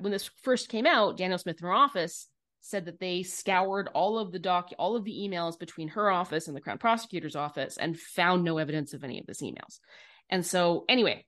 when 0.00 0.12
this 0.12 0.28
first 0.42 0.68
came 0.68 0.86
out, 0.86 1.16
Danielle 1.16 1.38
Smith 1.38 1.56
in 1.60 1.66
her 1.66 1.72
office 1.72 2.28
said 2.66 2.86
that 2.86 2.98
they 2.98 3.22
scoured 3.22 3.88
all 3.92 4.18
of 4.18 4.32
the 4.32 4.38
doc 4.38 4.70
all 4.78 4.96
of 4.96 5.04
the 5.04 5.12
emails 5.12 5.58
between 5.58 5.88
her 5.88 6.10
office 6.10 6.48
and 6.48 6.56
the 6.56 6.60
crown 6.62 6.78
prosecutor's 6.78 7.36
office 7.36 7.76
and 7.76 7.98
found 7.98 8.42
no 8.42 8.56
evidence 8.56 8.94
of 8.94 9.04
any 9.04 9.18
of 9.20 9.26
this 9.26 9.42
emails. 9.42 9.80
And 10.30 10.44
so 10.46 10.84
anyway 10.88 11.26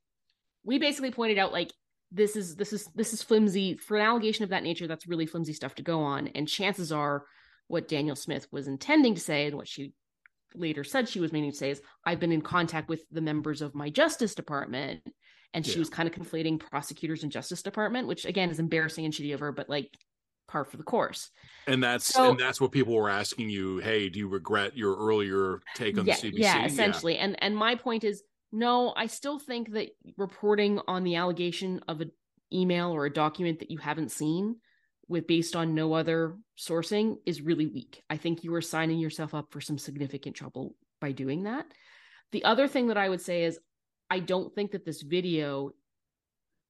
we 0.64 0.78
basically 0.78 1.10
pointed 1.10 1.38
out 1.38 1.52
like 1.52 1.70
this 2.10 2.36
is 2.36 2.56
this 2.56 2.72
is 2.72 2.88
this 2.94 3.12
is 3.12 3.22
flimsy. 3.22 3.74
For 3.76 3.96
an 3.98 4.06
allegation 4.06 4.44
of 4.44 4.50
that 4.50 4.62
nature 4.62 4.86
that's 4.86 5.06
really 5.06 5.26
flimsy 5.26 5.52
stuff 5.52 5.74
to 5.74 5.82
go 5.82 6.00
on. 6.00 6.28
And 6.28 6.48
chances 6.48 6.90
are 6.90 7.24
what 7.68 7.88
danielle 7.88 8.16
smith 8.16 8.46
was 8.50 8.66
intending 8.66 9.14
to 9.14 9.20
say 9.20 9.46
and 9.46 9.56
what 9.56 9.68
she 9.68 9.92
later 10.54 10.84
said 10.84 11.06
she 11.08 11.20
was 11.20 11.32
meaning 11.32 11.50
to 11.50 11.56
say 11.56 11.70
is 11.70 11.82
i've 12.06 12.20
been 12.20 12.32
in 12.32 12.40
contact 12.40 12.88
with 12.88 13.02
the 13.10 13.20
members 13.20 13.60
of 13.60 13.74
my 13.74 13.90
justice 13.90 14.34
department. 14.34 15.02
And 15.52 15.66
she 15.66 15.72
Yeah. 15.74 15.80
was 15.80 15.90
kind 15.90 16.08
of 16.08 16.14
conflating 16.14 16.58
prosecutors 16.58 17.22
and 17.24 17.30
justice 17.30 17.62
department 17.62 18.08
which 18.08 18.24
again 18.24 18.48
is 18.50 18.58
embarrassing 18.58 19.04
and 19.04 19.12
shitty 19.12 19.34
of 19.34 19.40
her 19.40 19.52
but 19.52 19.68
like 19.68 19.90
par 20.48 20.64
for 20.64 20.76
the 20.76 20.82
course 20.82 21.30
And 21.66 21.82
that's 21.82 22.06
So- 22.06 22.30
and 22.30 22.38
that's 22.38 22.60
what 22.60 22.70
people 22.72 22.94
were 22.94 23.10
asking 23.10 23.50
you. 23.50 23.78
Hey, 23.78 24.08
do 24.08 24.18
you 24.20 24.28
regret 24.28 24.76
your 24.76 24.96
earlier 24.96 25.60
take 25.74 25.98
on 25.98 26.06
yeah, 26.06 26.14
the 26.14 26.28
CBC? 26.30 26.38
yeah, 26.38 26.64
essentially. 26.64 27.18
And 27.18 27.40
and 27.42 27.56
my 27.56 27.74
point 27.74 28.04
is, 28.04 28.22
no, 28.52 28.92
I 28.96 29.06
still 29.06 29.38
think 29.40 29.72
that 29.72 29.88
reporting 30.16 30.80
on 30.86 31.02
the 31.02 31.16
allegation 31.16 31.80
of 31.88 32.00
an 32.00 32.12
email 32.52 32.92
or 32.92 33.04
a 33.06 33.12
document 33.12 33.58
that 33.58 33.70
you 33.72 33.78
haven't 33.78 34.12
seen 34.12 34.56
with 35.08 35.26
based 35.26 35.56
on 35.56 35.74
no 35.74 35.92
other 35.92 36.36
sourcing 36.56 37.16
is 37.26 37.40
really 37.42 37.66
weak. 37.66 38.02
I 38.08 38.16
think 38.16 38.44
you 38.44 38.54
are 38.54 38.62
signing 38.62 38.98
yourself 38.98 39.34
up 39.34 39.50
for 39.50 39.60
some 39.60 39.78
significant 39.78 40.36
trouble 40.36 40.76
by 41.00 41.10
doing 41.12 41.42
that. 41.44 41.66
The 42.30 42.44
other 42.44 42.68
thing 42.68 42.88
that 42.88 42.96
I 42.96 43.08
would 43.08 43.20
say 43.20 43.42
is 43.44 43.58
I 44.08 44.20
don't 44.20 44.54
think 44.54 44.70
that 44.70 44.84
this 44.84 45.02
video 45.02 45.72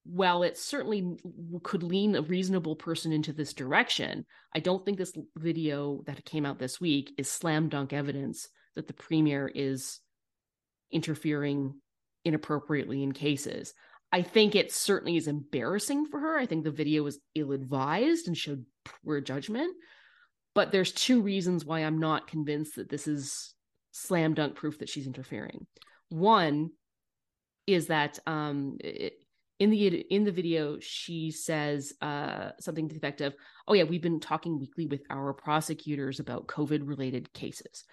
while 0.08 0.42
it 0.42 0.56
certainly 0.56 1.16
could 1.62 1.82
lean 1.82 2.14
a 2.14 2.22
reasonable 2.22 2.76
person 2.76 3.12
into 3.12 3.32
this 3.32 3.52
direction, 3.52 4.24
I 4.54 4.60
don't 4.60 4.84
think 4.84 4.98
this 4.98 5.12
video 5.36 6.02
that 6.06 6.24
came 6.24 6.46
out 6.46 6.58
this 6.58 6.80
week 6.80 7.12
is 7.18 7.28
slam 7.30 7.68
dunk 7.68 7.92
evidence 7.92 8.48
that 8.76 8.86
the 8.86 8.92
premier 8.92 9.50
is 9.52 10.00
interfering 10.92 11.74
inappropriately 12.24 13.02
in 13.02 13.12
cases. 13.12 13.74
I 14.12 14.22
think 14.22 14.54
it 14.54 14.72
certainly 14.72 15.16
is 15.16 15.26
embarrassing 15.26 16.06
for 16.06 16.20
her. 16.20 16.38
I 16.38 16.46
think 16.46 16.64
the 16.64 16.70
video 16.70 17.02
was 17.02 17.18
ill 17.34 17.52
advised 17.52 18.28
and 18.28 18.36
showed 18.36 18.64
poor 18.84 19.20
judgment. 19.20 19.74
But 20.54 20.72
there's 20.72 20.92
two 20.92 21.20
reasons 21.20 21.64
why 21.64 21.80
I'm 21.80 21.98
not 21.98 22.28
convinced 22.28 22.76
that 22.76 22.88
this 22.88 23.08
is 23.08 23.54
slam 23.92 24.34
dunk 24.34 24.54
proof 24.54 24.78
that 24.78 24.88
she's 24.88 25.06
interfering. 25.06 25.66
One 26.08 26.70
is 27.66 27.88
that 27.88 28.18
um, 28.26 28.76
it, 28.80 29.14
in 29.58 29.70
the 29.70 29.86
in 29.86 30.24
the 30.24 30.32
video 30.32 30.78
she 30.80 31.30
says 31.30 31.92
uh, 32.02 32.50
something 32.60 32.88
to 32.88 32.94
the 32.94 32.98
effect 32.98 33.20
of, 33.20 33.34
"Oh 33.66 33.74
yeah, 33.74 33.84
we've 33.84 34.02
been 34.02 34.20
talking 34.20 34.58
weekly 34.58 34.86
with 34.86 35.02
our 35.10 35.32
prosecutors 35.32 36.20
about 36.20 36.46
COVID 36.46 36.86
related 36.86 37.32
cases," 37.32 37.84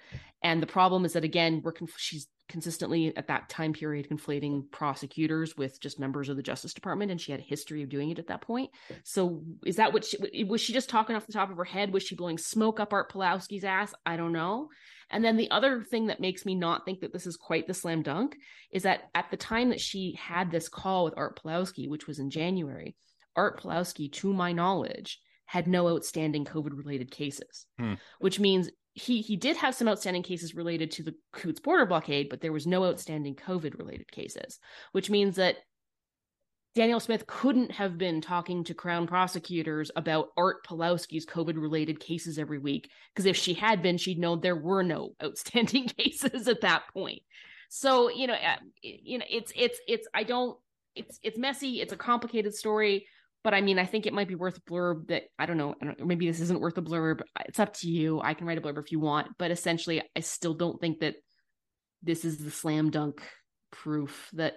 and 0.42 0.62
the 0.62 0.68
problem 0.68 1.06
is 1.06 1.14
that 1.14 1.24
again 1.24 1.62
we're 1.64 1.72
conf- 1.72 1.98
she's 1.98 2.28
consistently 2.50 3.16
at 3.16 3.28
that 3.28 3.50
time 3.50 3.74
period 3.74 4.08
conflating 4.10 4.70
prosecutors 4.72 5.56
with 5.58 5.80
just 5.80 6.00
members 6.00 6.30
of 6.30 6.36
the 6.36 6.44
Justice 6.44 6.74
Department, 6.74 7.12
and 7.12 7.20
she 7.20 7.32
had 7.32 7.40
a 7.40 7.44
history 7.44 7.84
of 7.84 7.90
doing 7.90 8.10
it 8.10 8.20
at 8.20 8.28
that 8.28 8.42
point. 8.42 8.70
So 9.04 9.44
is 9.66 9.78
that 9.78 9.94
what 9.94 10.06
she 10.06 10.44
was? 10.44 10.62
She 10.62 10.74
just 10.74 10.90
talking 10.90 11.16
off 11.16 11.26
the 11.26 11.34
top 11.34 11.52
of 11.52 11.58
her 11.58 11.64
head? 11.64 11.94
Was 11.94 12.04
she 12.04 12.16
blowing 12.16 12.38
smoke 12.38 12.80
up 12.80 12.94
Art 12.94 13.12
Pawlowski's 13.12 13.64
ass? 13.64 13.94
I 14.06 14.18
don't 14.18 14.34
know. 14.34 14.70
And 15.10 15.24
then 15.24 15.38
the 15.38 15.52
other 15.52 15.84
thing 15.84 16.08
that 16.08 16.20
makes 16.20 16.46
me 16.46 16.56
not 16.56 16.86
think 16.86 17.02
that 17.02 17.14
this 17.14 17.28
is 17.28 17.38
quite 17.38 17.68
the 17.68 17.74
slam 17.74 18.02
dunk 18.02 18.36
is 18.72 18.84
that 18.84 19.10
at 19.14 19.30
the 19.32 19.38
time 19.38 19.70
that 19.70 19.82
she 19.82 20.18
had 20.20 20.52
this 20.52 20.70
call 20.70 21.06
with 21.06 21.14
Art 21.18 21.40
Pawlowski, 21.42 21.88
which 21.88 22.08
was 22.08 22.20
in 22.20 22.30
January, 22.30 22.96
Art 23.36 23.62
Pawlowski, 23.62 24.12
to 24.14 24.34
my 24.34 24.52
knowledge, 24.52 25.20
had 25.46 25.68
no 25.68 25.88
outstanding 25.90 26.46
COVID 26.46 26.76
related 26.76 27.12
cases, 27.12 27.68
Hmm. 27.78 27.94
which 28.20 28.40
means 28.40 28.70
he 28.94 29.22
he 29.22 29.36
did 29.36 29.58
have 29.58 29.76
some 29.76 29.88
outstanding 29.88 30.24
cases 30.24 30.56
related 30.56 30.92
to 30.92 31.04
the 31.04 31.16
Coutts 31.32 31.60
border 31.60 31.86
blockade, 31.86 32.30
but 32.30 32.42
there 32.42 32.52
was 32.52 32.68
no 32.68 32.86
outstanding 32.86 33.36
COVID 33.36 33.78
related 33.78 34.12
cases, 34.12 34.60
which 34.92 35.10
means 35.10 35.38
that 35.38 35.58
Danielle 36.76 37.00
Smith 37.00 37.28
couldn't 37.28 37.72
have 37.72 37.98
been 37.98 38.20
talking 38.20 38.64
to 38.64 38.74
Crown 38.74 39.06
prosecutors 39.06 39.92
about 39.96 40.30
Art 40.36 40.66
Pawlowski's 40.66 41.26
COVID 41.26 41.56
related 41.56 42.00
cases 42.00 42.40
every 42.40 42.58
week. 42.58 42.90
Because 43.14 43.28
if 43.28 43.38
she 43.38 43.54
had 43.54 43.84
been, 43.84 43.98
she'd 43.98 44.18
know 44.18 44.36
there 44.36 44.56
were 44.56 44.84
no 44.84 45.14
outstanding 45.24 45.88
cases 45.88 46.48
at 46.48 46.62
that 46.62 46.84
point. 46.92 47.22
So, 47.70 48.10
you 48.10 48.28
know, 48.28 48.34
uh, 48.34 48.58
you 48.82 49.20
know, 49.20 49.26
it's, 49.30 49.52
it's, 49.56 49.80
it's, 49.88 50.08
I 50.14 50.24
don't, 50.24 50.58
it's, 50.96 51.20
it's 51.24 51.38
messy. 51.38 51.82
It's 51.82 51.94
a 51.94 51.98
complicated 51.98 52.54
story. 52.56 53.08
But 53.44 53.54
I 53.54 53.62
mean, 53.62 53.78
I 53.78 53.86
think 53.86 54.06
it 54.06 54.14
might 54.14 54.28
be 54.28 54.36
worth 54.36 54.58
a 54.58 54.62
blurb 54.62 55.08
that 55.08 55.24
I 55.38 55.46
don't 55.46 55.58
know. 55.58 55.76
I 55.82 55.86
don't, 55.86 56.06
maybe 56.06 56.28
this 56.28 56.40
isn't 56.40 56.62
worth 56.62 56.78
a 56.78 56.82
blurb. 56.82 57.22
It's 57.46 57.60
up 57.60 57.74
to 57.78 57.90
you. 57.90 58.22
I 58.22 58.34
can 58.34 58.48
write 58.48 58.58
a 58.58 58.62
blurb 58.62 58.80
if 58.80 58.92
you 58.92 59.00
want. 59.00 59.38
But 59.38 59.52
essentially, 59.52 60.02
I 60.16 60.22
still 60.22 60.54
don't 60.54 60.80
think 60.80 61.00
that 61.00 61.16
this 62.02 62.26
is 62.26 62.38
the 62.38 62.52
slam 62.52 62.90
dunk 62.90 63.22
proof 63.72 64.30
that 64.34 64.56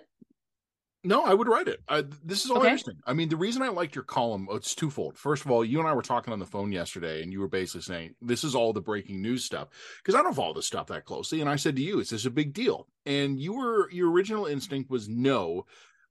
No, 1.04 1.22
I 1.24 1.34
would 1.34 1.46
write 1.46 1.68
it. 1.68 1.78
I, 1.88 2.02
this 2.24 2.44
is 2.44 2.50
all 2.50 2.58
Okay. 2.58 2.66
interesting. 2.66 2.96
I 3.06 3.12
mean, 3.12 3.28
the 3.28 3.36
reason 3.36 3.62
I 3.62 3.68
liked 3.68 3.94
your 3.94 4.02
column, 4.02 4.48
oh, 4.50 4.56
it's 4.56 4.74
twofold. 4.74 5.16
First 5.16 5.44
of 5.44 5.50
all, 5.52 5.64
you 5.64 5.78
and 5.78 5.86
I 5.86 5.94
were 5.94 6.02
talking 6.02 6.32
on 6.32 6.40
the 6.40 6.46
phone 6.46 6.72
yesterday, 6.72 7.22
and 7.22 7.32
you 7.32 7.38
were 7.38 7.48
basically 7.48 7.82
saying 7.82 8.16
this 8.20 8.42
is 8.42 8.56
all 8.56 8.72
the 8.72 8.80
breaking 8.80 9.22
news 9.22 9.44
stuff 9.44 9.68
because 9.98 10.18
I 10.18 10.22
don't 10.22 10.34
follow 10.34 10.54
this 10.54 10.66
stuff 10.66 10.88
that 10.88 11.04
closely. 11.04 11.40
And 11.40 11.48
I 11.48 11.56
said 11.56 11.76
to 11.76 11.82
you, 11.82 12.00
"Is 12.00 12.10
this 12.10 12.24
a 12.26 12.30
big 12.30 12.52
deal?" 12.52 12.88
And 13.04 13.38
you 13.38 13.52
were 13.52 13.88
your 13.92 14.10
original 14.10 14.46
instinct 14.46 14.90
was 14.90 15.08
no, 15.08 15.66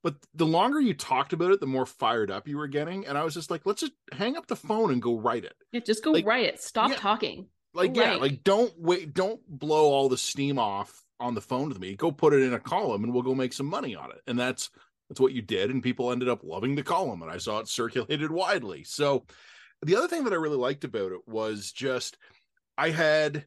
but 0.05 0.17
the 0.35 0.45
longer 0.45 0.79
you 0.79 0.93
talked 0.93 1.33
about 1.33 1.49
it, 1.49 1.59
the 1.59 1.65
more 1.65 1.87
fired 1.87 2.29
up 2.29 2.47
you 2.47 2.57
were 2.57 2.67
getting. 2.67 3.07
And 3.07 3.17
I 3.17 3.23
was 3.23 3.33
just 3.33 3.49
like, 3.49 3.65
"Let's 3.65 3.81
just 3.81 3.93
hang 4.11 4.37
up 4.37 4.45
the 4.45 4.55
phone 4.55 4.91
and 4.91 5.01
go 5.01 5.17
write 5.17 5.43
it." 5.43 5.55
Yeah, 5.71 5.79
just 5.79 6.03
go 6.03 6.11
Like, 6.11 6.27
write 6.27 6.45
it. 6.45 6.61
Stop 6.61 6.91
yeah. 6.91 6.97
talking. 6.97 7.47
Like, 7.73 7.95
yeah, 7.95 8.11
Right. 8.11 8.21
like 8.21 8.43
don't 8.43 8.71
wait, 8.79 9.15
don't 9.15 9.41
blow 9.49 9.85
all 9.85 10.07
the 10.07 10.15
steam 10.15 10.59
off 10.59 11.03
on 11.19 11.33
the 11.33 11.41
phone 11.41 11.69
with 11.69 11.79
me. 11.79 11.95
Go 11.95 12.11
put 12.11 12.33
it 12.33 12.43
in 12.43 12.53
a 12.53 12.59
column, 12.59 13.03
and 13.03 13.13
we'll 13.15 13.23
go 13.23 13.33
make 13.33 13.51
some 13.51 13.65
money 13.65 13.95
on 13.95 14.11
it. 14.11 14.21
And 14.27 14.37
that's 14.37 14.69
that's 15.09 15.19
what 15.19 15.33
you 15.33 15.41
did, 15.41 15.71
and 15.71 15.81
people 15.81 16.11
ended 16.11 16.29
up 16.29 16.43
loving 16.43 16.75
the 16.75 16.83
column, 16.83 17.23
and 17.23 17.31
I 17.31 17.37
saw 17.37 17.57
it 17.57 17.67
circulated 17.67 18.29
widely. 18.29 18.83
So, 18.83 19.25
the 19.81 19.95
other 19.95 20.07
thing 20.07 20.23
that 20.25 20.33
I 20.33 20.37
really 20.37 20.55
liked 20.55 20.83
about 20.83 21.13
it 21.13 21.27
was 21.27 21.71
just 21.71 22.19
I 22.77 22.91
had 22.91 23.45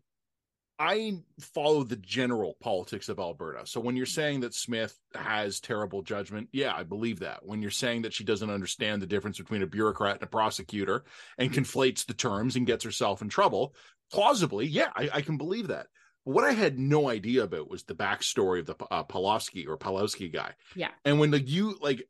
I 0.79 1.19
follow 1.41 1.83
the 1.83 1.97
general 1.97 2.57
politics 2.61 3.09
of 3.09 3.19
Alberta. 3.19 3.67
So 3.67 3.81
when 3.81 3.97
you're 3.97 4.07
saying 4.07 4.41
that 4.41 4.55
Smith 4.55 4.97
has 5.15 5.59
terrible 5.59 6.03
judgment, 6.03 6.49
yeah, 6.53 6.73
I 6.75 6.85
believe 6.85 7.21
that. 7.21 7.45
When 7.45 7.61
you're 7.61 7.71
saying 7.71 8.03
that 8.03 8.13
she 8.13 8.25
doesn't 8.25 8.51
understand 8.51 9.03
the 9.03 9.07
difference 9.07 9.39
between 9.39 9.63
a 9.63 9.67
bureaucrat 9.67 10.15
and 10.15 10.23
a 10.23 10.29
prosecutor 10.29 11.05
and 11.37 11.53
conflates 11.53 12.07
the 12.07 12.15
terms 12.15 12.55
and 12.55 12.67
gets 12.67 12.85
herself 12.85 13.23
in 13.23 13.29
trouble, 13.29 13.75
plausibly, 14.13 14.67
yeah, 14.67 14.91
I, 14.95 15.11
I 15.15 15.23
can 15.23 15.37
believe 15.37 15.69
that. 15.69 15.89
But 16.25 16.35
what 16.35 16.45
I 16.45 16.53
had 16.53 16.79
no 16.79 17.09
idea 17.09 17.43
about 17.43 17.71
was 17.71 17.83
the 17.83 17.95
backstory 17.95 18.61
of 18.61 18.67
the 18.67 18.77
uh, 18.91 19.03
or 19.03 19.79
Pawlowski 19.79 20.33
guy. 20.33 20.53
Yeah. 20.77 20.91
And 21.05 21.19
when 21.19 21.31
the 21.31 21.41
you 21.41 21.77
like 21.81 22.07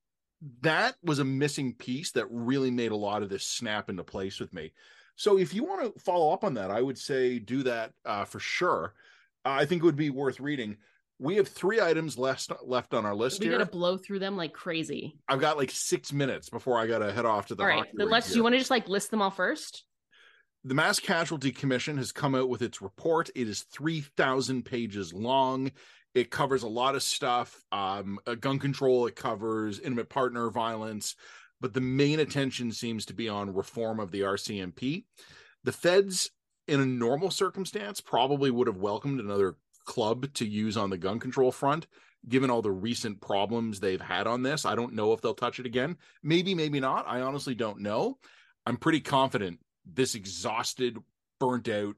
that 0.61 0.97
was 1.03 1.19
a 1.19 1.25
missing 1.25 1.75
piece 1.75 2.13
that 2.13 2.27
really 2.31 2.71
made 2.71 2.93
a 2.93 2.97
lot 2.97 3.23
of 3.23 3.29
this 3.29 3.45
snap 3.45 3.89
into 3.89 4.05
place 4.05 4.39
with 4.41 4.53
me. 4.53 4.73
So 5.19 5.37
if 5.37 5.53
you 5.53 5.65
want 5.65 5.95
to 5.95 6.01
follow 6.01 6.33
up 6.33 6.45
on 6.45 6.55
that, 6.55 6.71
I 6.71 6.81
would 6.81 6.97
say 6.97 7.41
do 7.41 7.65
that 7.65 7.93
uh, 8.07 8.25
for 8.25 8.39
sure. 8.39 8.95
Uh, 9.45 9.51
I 9.51 9.67
think 9.67 9.83
it 9.83 9.85
would 9.85 9.97
be 9.97 10.11
worth 10.11 10.39
reading. 10.39 10.77
We 11.19 11.35
have 11.37 11.49
three 11.49 11.81
items 11.81 12.17
left 12.17 12.53
left 12.65 12.95
on 12.95 13.05
our 13.05 13.17
list 13.17 13.41
We 13.41 13.47
here. 13.47 13.59
gotta 13.59 13.69
blow 13.69 13.99
through 13.99 14.21
them 14.21 14.37
like 14.37 14.53
crazy. 14.53 15.19
I've 15.29 15.41
got 15.41 15.57
like 15.57 15.73
six 15.73 16.13
minutes 16.13 16.49
before 16.49 16.79
I 16.79 16.87
got 16.87 17.01
to 17.01 17.13
head 17.13 17.27
off 17.27 17.47
to 17.47 17.57
the. 17.57 17.65
all 17.65 17.69
right, 17.69 17.89
then 17.95 18.09
let's. 18.09 18.31
Do 18.31 18.37
you 18.37 18.45
want 18.45 18.55
to 18.55 18.59
just 18.59 18.71
like 18.71 18.89
list 18.89 19.11
them 19.11 19.21
all 19.21 19.33
first? 19.33 19.85
the 20.65 20.75
Mass 20.75 21.01
Casualty 21.01 21.51
Commission 21.51 21.97
has 21.97 22.13
come 22.13 22.35
out 22.35 22.49
with 22.49 22.63
its 22.63 22.83
report. 22.83 23.31
It 23.35 23.49
is 23.49 23.63
3,000 23.63 24.65
pages 24.65 25.15
long. 25.15 25.71
It 26.15 26.31
covers 26.31 26.63
a 26.63 26.69
lot 26.69 26.95
of 26.95 27.03
stuff 27.03 27.65
um, 27.71 28.19
gun 28.41 28.59
control, 28.59 29.07
it 29.07 29.15
covers 29.17 29.79
intimate 29.79 30.09
partner 30.09 30.51
violence, 30.51 31.15
but 31.61 31.75
the 31.75 31.81
main 31.81 32.21
attention 32.21 32.73
seems 32.73 33.05
to 33.07 33.15
be 33.15 33.29
on 33.29 33.55
reform 33.55 34.01
of 34.01 34.11
the 34.11 34.21
RCMP. 34.21 35.05
The 35.65 35.73
feds, 35.73 36.31
in 36.67 36.81
a 36.81 36.87
normal 36.87 37.31
circumstance, 37.31 38.01
probably 38.01 38.51
would 38.51 38.67
have 38.67 38.77
welcomed 38.77 39.21
another 39.21 39.57
club 39.85 40.33
to 40.35 40.47
use 40.47 40.77
on 40.77 40.91
the 40.91 40.99
gun 40.99 41.19
control 41.19 41.51
front 41.51 41.87
given 42.29 42.51
all 42.51 42.63
the 42.63 42.71
recent 42.71 43.21
problems 43.21 43.81
they've 43.81 44.01
had 44.01 44.27
on 44.27 44.43
this. 44.43 44.65
I 44.67 44.75
don't 44.75 44.95
know 44.95 45.13
if 45.13 45.21
they'll 45.21 45.35
touch 45.35 45.61
it 45.61 45.67
again. 45.67 45.97
Maybe, 46.23 46.55
maybe 46.55 46.81
not. 46.81 47.07
I 47.07 47.21
honestly 47.21 47.55
don't 47.55 47.81
know. 47.81 48.19
I'm 48.67 48.77
pretty 48.77 49.01
confident 49.01 49.61
this 49.87 50.15
exhausted, 50.15 50.99
burnt 51.39 51.69
out 51.69 51.95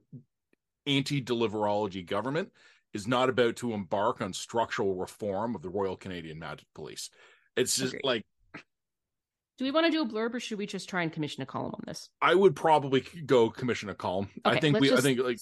anti 0.87 1.23
deliverology 1.23 2.07
government 2.07 2.51
is 2.93 3.07
not 3.07 3.29
about 3.29 3.57
to 3.57 3.73
embark 3.73 4.21
on 4.21 4.33
structural 4.33 4.95
reform 4.95 5.55
of 5.55 5.63
the 5.63 5.69
Royal 5.69 5.97
Canadian 5.97 6.39
Mounted 6.39 6.67
Police. 6.75 7.11
It's 7.57 7.77
just 7.77 7.95
Agreed. 7.95 8.05
like 8.05 8.27
do 9.61 9.65
we 9.65 9.73
want 9.73 9.85
to 9.85 9.91
do 9.91 10.01
a 10.01 10.07
blurb 10.07 10.33
or 10.33 10.41
should 10.41 10.57
we 10.57 10.65
just 10.65 10.89
try 10.89 11.03
and 11.03 11.13
commission 11.13 11.43
a 11.43 11.47
column 11.47 11.75
on 11.75 11.83
this? 11.87 12.09
I 12.23 12.35
would 12.35 12.57
probably 12.57 13.05
go 13.27 13.51
commission 13.51 13.91
a 13.91 13.95
column. 13.95 14.31
Okay, 14.47 14.57
I 14.57 14.59
think 14.59 14.81
we 14.81 14.89
just, 14.89 15.01
I 15.01 15.03
think 15.03 15.21
like 15.21 15.37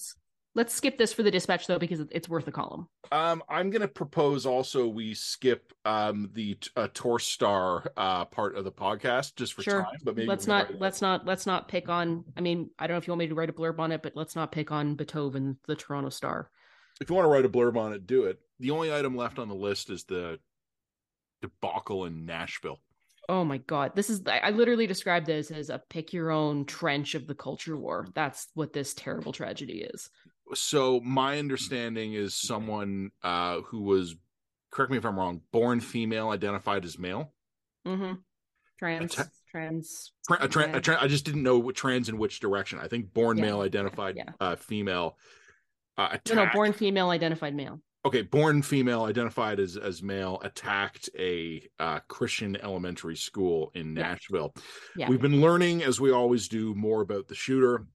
let's 0.55 0.73
skip 0.73 0.97
this 0.97 1.13
for 1.13 1.23
the 1.23 1.31
dispatch 1.31 1.67
though 1.67 1.79
because 1.79 2.01
it's 2.11 2.27
worth 2.27 2.45
a 2.49 2.51
column. 2.51 2.89
Um 3.13 3.41
I'm 3.47 3.69
going 3.69 3.81
to 3.81 3.87
propose 3.87 4.45
also 4.45 4.89
we 4.89 5.13
skip 5.13 5.71
um 5.85 6.31
the 6.33 6.57
uh, 6.75 6.89
Torstar 6.89 7.87
uh 7.95 8.25
part 8.25 8.57
of 8.57 8.65
the 8.65 8.73
podcast 8.73 9.37
just 9.37 9.53
for 9.53 9.61
sure. 9.61 9.83
time, 9.83 9.99
but 10.03 10.17
maybe 10.17 10.27
let's 10.27 10.47
not 10.47 10.77
let's 10.81 11.01
not 11.01 11.25
let's 11.25 11.45
not 11.45 11.69
pick 11.69 11.87
on 11.87 12.25
I 12.35 12.41
mean, 12.41 12.71
I 12.77 12.87
don't 12.87 12.95
know 12.95 12.97
if 12.97 13.07
you 13.07 13.11
want 13.11 13.19
me 13.19 13.27
to 13.29 13.35
write 13.35 13.49
a 13.49 13.53
blurb 13.53 13.79
on 13.79 13.93
it, 13.93 14.03
but 14.03 14.17
let's 14.17 14.35
not 14.35 14.51
pick 14.51 14.69
on 14.69 14.95
Beethoven, 14.95 15.59
the 15.65 15.77
Toronto 15.77 16.09
Star 16.09 16.51
if 16.99 17.09
you 17.09 17.15
want 17.15 17.25
to 17.25 17.29
write 17.29 17.45
a 17.45 17.49
blurb 17.49 17.77
on 17.77 17.93
it, 17.93 18.05
do 18.05 18.25
it. 18.25 18.39
The 18.59 18.71
only 18.71 18.93
item 18.93 19.15
left 19.15 19.39
on 19.39 19.47
the 19.47 19.55
list 19.55 19.89
is 19.89 20.03
the 20.03 20.39
debacle 21.41 22.03
in 22.03 22.25
Nashville. 22.25 22.79
Oh 23.29 23.45
my 23.45 23.59
god, 23.59 23.91
this 23.95 24.09
is 24.09 24.23
I 24.27 24.49
literally 24.49 24.87
described 24.87 25.27
this 25.27 25.51
as 25.51 25.69
a 25.69 25.81
pick 25.89 26.13
your 26.13 26.31
own 26.31 26.65
trench 26.65 27.13
of 27.13 27.27
the 27.27 27.35
culture 27.35 27.77
war. 27.77 28.07
That's 28.15 28.47
what 28.55 28.73
this 28.73 28.95
terrible 28.95 29.31
tragedy 29.31 29.87
is. 29.93 30.09
So 30.55 30.99
my 31.01 31.37
understanding 31.37 32.13
is 32.13 32.33
someone 32.35 33.11
uh 33.23 33.61
who 33.61 33.83
was 33.83 34.15
correct 34.71 34.91
me 34.91 34.97
if 34.97 35.05
I'm 35.05 35.17
wrong, 35.17 35.41
born 35.51 35.79
female, 35.79 36.29
identified 36.29 36.83
as 36.85 36.97
male. 36.97 37.31
Mm-hmm. 37.87 38.13
Trans, 38.79 39.15
trans, 39.51 40.11
tra- 40.27 40.47
tra- 40.47 40.81
tra- 40.81 41.01
I 41.01 41.07
just 41.07 41.25
didn't 41.25 41.43
know 41.43 41.59
what 41.59 41.75
trans 41.75 42.09
in 42.09 42.17
which 42.17 42.39
direction. 42.39 42.79
I 42.79 42.87
think 42.87 43.13
born 43.13 43.37
yeah. 43.37 43.43
male, 43.43 43.61
identified 43.61 44.15
yeah. 44.15 44.31
uh, 44.39 44.55
female 44.55 45.17
uh, 45.99 46.17
no, 46.29 46.35
no, 46.35 46.49
born 46.53 46.71
female 46.71 47.09
identified 47.09 47.53
male. 47.53 47.81
Okay, 48.05 48.21
born 48.21 48.61
female 48.61 49.03
identified 49.03 49.59
as 49.59 49.75
as 49.75 50.01
male 50.01 50.39
attacked 50.43 51.09
a 51.17 51.67
uh, 51.79 51.99
Christian 52.07 52.55
elementary 52.63 53.17
school 53.17 53.71
in 53.75 53.93
Nashville. 53.93 54.53
Yeah. 54.95 55.09
We've 55.09 55.21
been 55.21 55.41
learning, 55.41 55.83
as 55.83 55.99
we 55.99 56.11
always 56.11 56.47
do, 56.47 56.73
more 56.75 57.01
about 57.01 57.27
the 57.27 57.35
shooter. 57.35 57.85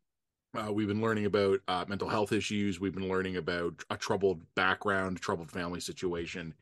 Uh, 0.54 0.70
we've 0.70 0.88
been 0.88 1.00
learning 1.00 1.24
about 1.24 1.60
uh, 1.68 1.84
mental 1.88 2.08
health 2.08 2.32
issues. 2.32 2.78
We've 2.78 2.94
been 2.94 3.08
learning 3.08 3.38
about 3.38 3.82
a 3.88 3.96
troubled 3.96 4.42
background, 4.54 5.20
troubled 5.20 5.50
family 5.50 5.80
situation. 5.80 6.54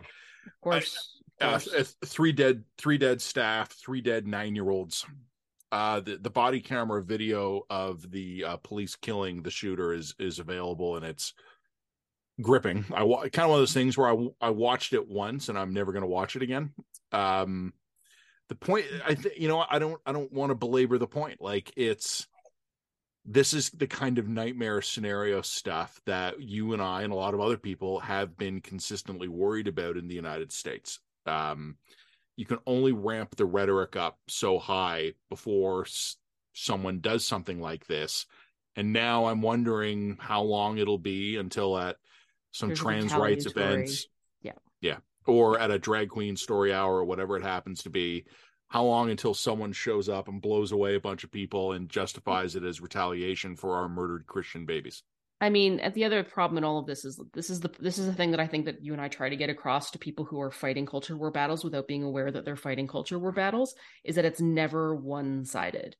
Of 0.46 0.60
course, 0.62 1.20
of 1.40 1.64
course. 1.64 1.96
three 2.04 2.32
dead, 2.32 2.62
three 2.78 2.96
dead 2.96 3.20
staff, 3.20 3.72
three 3.72 4.00
dead 4.00 4.24
nine 4.24 4.54
year 4.54 4.70
olds. 4.70 5.04
Uh, 5.72 5.98
the, 6.00 6.16
the 6.18 6.30
body 6.30 6.60
camera 6.60 7.02
video 7.02 7.62
of 7.70 8.08
the 8.12 8.44
uh, 8.44 8.56
police 8.58 8.94
killing 8.94 9.42
the 9.42 9.50
shooter 9.50 9.92
is 9.92 10.14
is 10.18 10.38
available 10.38 10.96
and 10.96 11.04
it's 11.04 11.34
gripping. 12.40 12.84
I 12.92 13.00
kind 13.28 13.44
of 13.44 13.50
one 13.50 13.50
of 13.50 13.58
those 13.58 13.74
things 13.74 13.96
where 13.96 14.12
I 14.12 14.28
I 14.40 14.50
watched 14.50 14.92
it 14.92 15.08
once 15.08 15.48
and 15.48 15.58
I'm 15.58 15.72
never 15.72 15.92
going 15.92 16.02
to 16.02 16.08
watch 16.08 16.36
it 16.36 16.42
again. 16.42 16.72
Um, 17.12 17.72
the 18.48 18.54
point 18.54 18.86
I 19.06 19.14
think 19.14 19.38
you 19.38 19.48
know 19.48 19.64
I 19.68 19.78
don't 19.78 20.00
I 20.06 20.12
don't 20.12 20.32
want 20.32 20.50
to 20.50 20.54
belabor 20.54 20.98
the 20.98 21.06
point. 21.06 21.40
Like 21.40 21.72
it's 21.76 22.26
this 23.24 23.54
is 23.54 23.70
the 23.70 23.86
kind 23.86 24.18
of 24.18 24.28
nightmare 24.28 24.82
scenario 24.82 25.42
stuff 25.42 26.00
that 26.06 26.42
you 26.42 26.72
and 26.72 26.82
I 26.82 27.02
and 27.02 27.12
a 27.12 27.16
lot 27.16 27.34
of 27.34 27.40
other 27.40 27.56
people 27.56 28.00
have 28.00 28.36
been 28.36 28.60
consistently 28.60 29.28
worried 29.28 29.68
about 29.68 29.96
in 29.96 30.08
the 30.08 30.14
United 30.14 30.50
States. 30.50 30.98
Um, 31.24 31.76
you 32.36 32.46
can 32.46 32.58
only 32.66 32.92
ramp 32.92 33.36
the 33.36 33.44
rhetoric 33.44 33.94
up 33.96 34.18
so 34.26 34.58
high 34.58 35.12
before 35.28 35.82
s- 35.82 36.16
someone 36.52 37.00
does 37.00 37.24
something 37.24 37.60
like 37.60 37.86
this 37.86 38.26
and 38.76 38.92
now 38.92 39.26
i'm 39.26 39.42
wondering 39.42 40.16
how 40.20 40.42
long 40.42 40.78
it'll 40.78 40.98
be 40.98 41.36
until 41.36 41.78
at 41.78 41.96
some 42.52 42.68
There's 42.68 42.80
trans 42.80 43.14
rights 43.14 43.46
events. 43.46 44.06
Yeah. 44.42 44.52
Yeah. 44.80 44.98
Or 45.26 45.58
at 45.58 45.70
a 45.70 45.78
drag 45.78 46.08
queen 46.08 46.36
story 46.36 46.72
hour 46.72 46.96
or 46.98 47.04
whatever 47.04 47.36
it 47.36 47.42
happens 47.42 47.82
to 47.82 47.90
be 47.90 48.24
how 48.68 48.84
long 48.84 49.10
until 49.10 49.34
someone 49.34 49.72
shows 49.72 50.08
up 50.08 50.28
and 50.28 50.40
blows 50.40 50.72
away 50.72 50.94
a 50.94 51.00
bunch 51.00 51.24
of 51.24 51.30
people 51.30 51.72
and 51.72 51.90
justifies 51.90 52.56
it 52.56 52.64
as 52.64 52.80
retaliation 52.80 53.54
for 53.54 53.76
our 53.76 53.88
murdered 53.88 54.26
christian 54.26 54.64
babies? 54.64 55.02
I 55.42 55.50
mean, 55.50 55.82
the 55.92 56.04
other 56.04 56.22
problem 56.22 56.56
in 56.56 56.64
all 56.64 56.78
of 56.78 56.86
this 56.86 57.04
is 57.04 57.20
this 57.34 57.50
is 57.50 57.60
the 57.60 57.70
this 57.80 57.98
is 57.98 58.06
the 58.06 58.14
thing 58.14 58.30
that 58.30 58.38
I 58.38 58.46
think 58.46 58.64
that 58.66 58.82
you 58.82 58.92
and 58.92 59.02
I 59.02 59.08
try 59.08 59.28
to 59.28 59.36
get 59.36 59.50
across 59.50 59.90
to 59.90 59.98
people 59.98 60.24
who 60.24 60.40
are 60.40 60.52
fighting 60.52 60.86
culture 60.86 61.16
war 61.16 61.32
battles 61.32 61.64
without 61.64 61.88
being 61.88 62.04
aware 62.04 62.30
that 62.30 62.44
they're 62.44 62.56
fighting 62.56 62.86
culture 62.86 63.18
war 63.18 63.32
battles 63.32 63.74
is 64.04 64.14
that 64.14 64.24
it's 64.24 64.40
never 64.40 64.94
one 64.94 65.44
sided. 65.44 65.96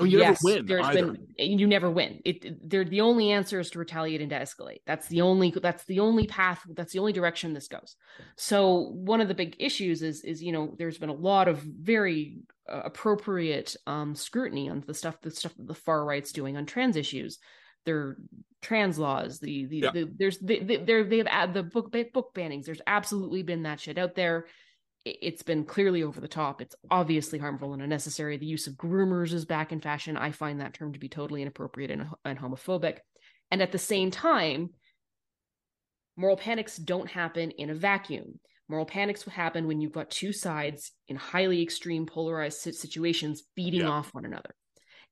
Oh, 0.00 0.04
you 0.04 0.18
yes, 0.18 0.38
never 0.44 0.56
win. 0.56 0.66
There's 0.66 0.86
either. 0.86 1.12
been 1.12 1.26
you 1.36 1.66
never 1.66 1.90
win. 1.90 2.20
It 2.24 2.68
they're 2.68 2.84
the 2.84 3.00
only 3.00 3.32
answer 3.32 3.58
is 3.58 3.70
to 3.70 3.78
retaliate 3.78 4.20
and 4.20 4.30
to 4.30 4.38
escalate. 4.38 4.78
That's 4.86 5.08
the 5.08 5.22
only 5.22 5.50
that's 5.50 5.84
the 5.84 6.00
only 6.00 6.26
path. 6.26 6.60
That's 6.74 6.92
the 6.92 7.00
only 7.00 7.12
direction 7.12 7.52
this 7.52 7.68
goes. 7.68 7.96
So 8.36 8.92
one 8.92 9.20
of 9.20 9.28
the 9.28 9.34
big 9.34 9.56
issues 9.58 10.02
is 10.02 10.22
is 10.22 10.42
you 10.42 10.52
know 10.52 10.74
there's 10.78 10.98
been 10.98 11.08
a 11.08 11.14
lot 11.14 11.48
of 11.48 11.58
very 11.58 12.38
uh, 12.70 12.82
appropriate 12.84 13.74
um, 13.86 14.14
scrutiny 14.14 14.68
on 14.68 14.84
the 14.86 14.94
stuff 14.94 15.20
the 15.20 15.30
stuff 15.30 15.54
that 15.56 15.66
the 15.66 15.74
far 15.74 16.04
right's 16.04 16.32
doing 16.32 16.56
on 16.56 16.66
trans 16.66 16.96
issues 16.96 17.38
their 17.84 18.16
trans 18.60 18.98
laws 18.98 19.38
the, 19.38 19.66
the, 19.66 19.76
yeah. 19.78 19.90
the 19.92 20.10
there's 20.18 20.38
the, 20.40 20.62
the, 20.62 20.76
they're 20.76 21.04
they've 21.04 21.26
had 21.26 21.54
the 21.54 21.62
book 21.62 21.94
book 22.12 22.34
bannings 22.34 22.66
there's 22.66 22.82
absolutely 22.86 23.42
been 23.42 23.62
that 23.62 23.80
shit 23.80 23.96
out 23.96 24.14
there 24.14 24.46
it's 25.20 25.42
been 25.42 25.64
clearly 25.64 26.02
over 26.02 26.20
the 26.20 26.28
top. 26.28 26.60
It's 26.60 26.74
obviously 26.90 27.38
harmful 27.38 27.72
and 27.72 27.82
unnecessary. 27.82 28.36
The 28.36 28.46
use 28.46 28.66
of 28.66 28.74
groomers 28.74 29.32
is 29.32 29.44
back 29.44 29.72
in 29.72 29.80
fashion. 29.80 30.16
I 30.16 30.32
find 30.32 30.60
that 30.60 30.74
term 30.74 30.92
to 30.92 30.98
be 30.98 31.08
totally 31.08 31.42
inappropriate 31.42 31.90
and, 31.90 32.06
and 32.24 32.38
homophobic. 32.38 32.98
And 33.50 33.62
at 33.62 33.72
the 33.72 33.78
same 33.78 34.10
time 34.10 34.70
moral 36.16 36.36
panics 36.36 36.76
don't 36.76 37.08
happen 37.08 37.52
in 37.52 37.70
a 37.70 37.74
vacuum. 37.74 38.40
Moral 38.68 38.84
panics 38.84 39.24
will 39.24 39.32
happen 39.32 39.66
when 39.66 39.80
you've 39.80 39.92
got 39.92 40.10
two 40.10 40.32
sides 40.32 40.92
in 41.06 41.16
highly 41.16 41.62
extreme 41.62 42.04
polarized 42.06 42.58
situations 42.58 43.44
feeding 43.54 43.82
yeah. 43.82 43.88
off 43.88 44.12
one 44.12 44.26
another. 44.26 44.54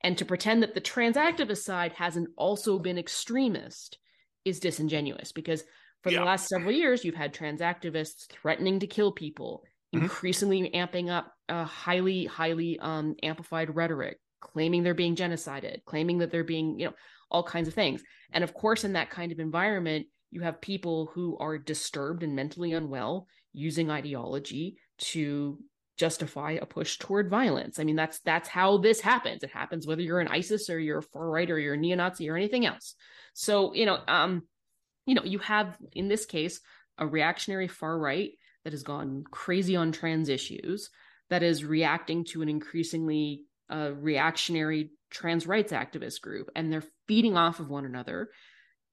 And 0.03 0.19
to 0.19 0.27
pretend 0.27 0.63
that 0.63 0.75
the 0.75 0.81
trans 0.81 1.17
activist 1.17 1.63
side 1.63 1.93
hasn't 1.93 2.29
also 2.37 2.79
been 2.79 2.99
extremist 2.99 3.99
is 4.45 4.61
disingenuous 4.61 5.33
because 5.33 5.65
for 6.03 6.13
yeah. 6.13 6.21
the 6.21 6.25
last 6.27 6.49
several 6.49 6.73
years, 6.73 7.05
you've 7.05 7.15
had 7.15 7.33
trans 7.33 7.61
activists 7.61 8.29
threatening 8.29 8.81
to 8.81 8.87
kill 8.87 9.11
people, 9.11 9.65
mm-hmm. 9.95 10.05
increasingly 10.05 10.71
amping 10.75 11.11
up 11.11 11.33
a 11.49 11.65
highly, 11.65 12.25
highly 12.27 12.79
um, 12.81 13.15
amplified 13.23 13.75
rhetoric, 13.75 14.19
claiming 14.41 14.83
they're 14.83 14.95
being 14.95 15.17
genocided, 15.17 15.85
claiming 15.85 16.19
that 16.19 16.31
they're 16.31 16.45
being, 16.45 16.79
you 16.79 16.87
know, 16.87 16.95
all 17.31 17.43
kinds 17.43 17.69
of 17.69 17.75
things. 17.75 18.03
And 18.33 18.45
of 18.45 18.55
course, 18.55 18.85
in 18.85 18.93
that 18.95 19.11
kind 19.11 19.33
of 19.33 19.41
environment, 19.41 20.07
you 20.31 20.43
have 20.43 20.61
people 20.61 21.11
who 21.15 21.37
are 21.39 21.59
disturbed 21.59 22.23
and 22.23 22.35
mentally 22.35 22.73
unwell 22.73 23.27
using 23.53 23.91
ideology 23.91 24.77
to 24.99 25.59
justify 25.97 26.53
a 26.53 26.67
push 26.67 26.99
toward 26.99 27.31
violence. 27.31 27.79
I 27.79 27.85
mean, 27.85 27.97
that's 27.97 28.21
that's 28.21 28.49
how 28.49 28.79
this 28.79 29.01
happens. 29.01 29.43
It 29.43 29.51
happens 29.51 29.87
whether 29.87 30.03
you're 30.03 30.21
an 30.21 30.29
ISIS 30.29 30.69
or 30.69 30.79
you're 30.79 30.99
a 30.99 31.03
far 31.03 31.31
right 31.31 31.51
or 31.51 31.59
you're 31.59 31.75
a 31.75 31.79
neo-Nazi 31.79 32.29
or 32.29 32.37
anything 32.37 32.67
else. 32.67 32.95
So, 33.33 33.73
you 33.75 33.87
know, 33.87 33.99
um, 34.07 34.43
you 35.07 35.15
know, 35.15 35.25
you 35.25 35.39
have 35.39 35.77
in 35.93 36.09
this 36.09 36.27
case 36.27 36.61
a 36.99 37.07
reactionary 37.07 37.69
far 37.69 37.99
right 37.99 38.33
that 38.67 38.73
has 38.73 38.83
gone 38.83 39.23
crazy 39.31 39.77
on 39.77 39.93
trans 39.93 40.29
issues, 40.29 40.91
that 41.31 41.45
is 41.45 41.65
reacting 41.65 42.25
to 42.25 42.43
an 42.43 42.49
increasingly 42.49 43.45
uh, 43.71 43.93
reactionary 43.95 44.91
trans 45.09 45.47
rights 45.47 45.73
activist 45.73 46.21
group, 46.21 46.51
and 46.57 46.73
they're 46.73 46.83
feeding 47.07 47.37
off 47.37 47.61
of 47.61 47.71
one 47.71 47.85
another 47.85 48.29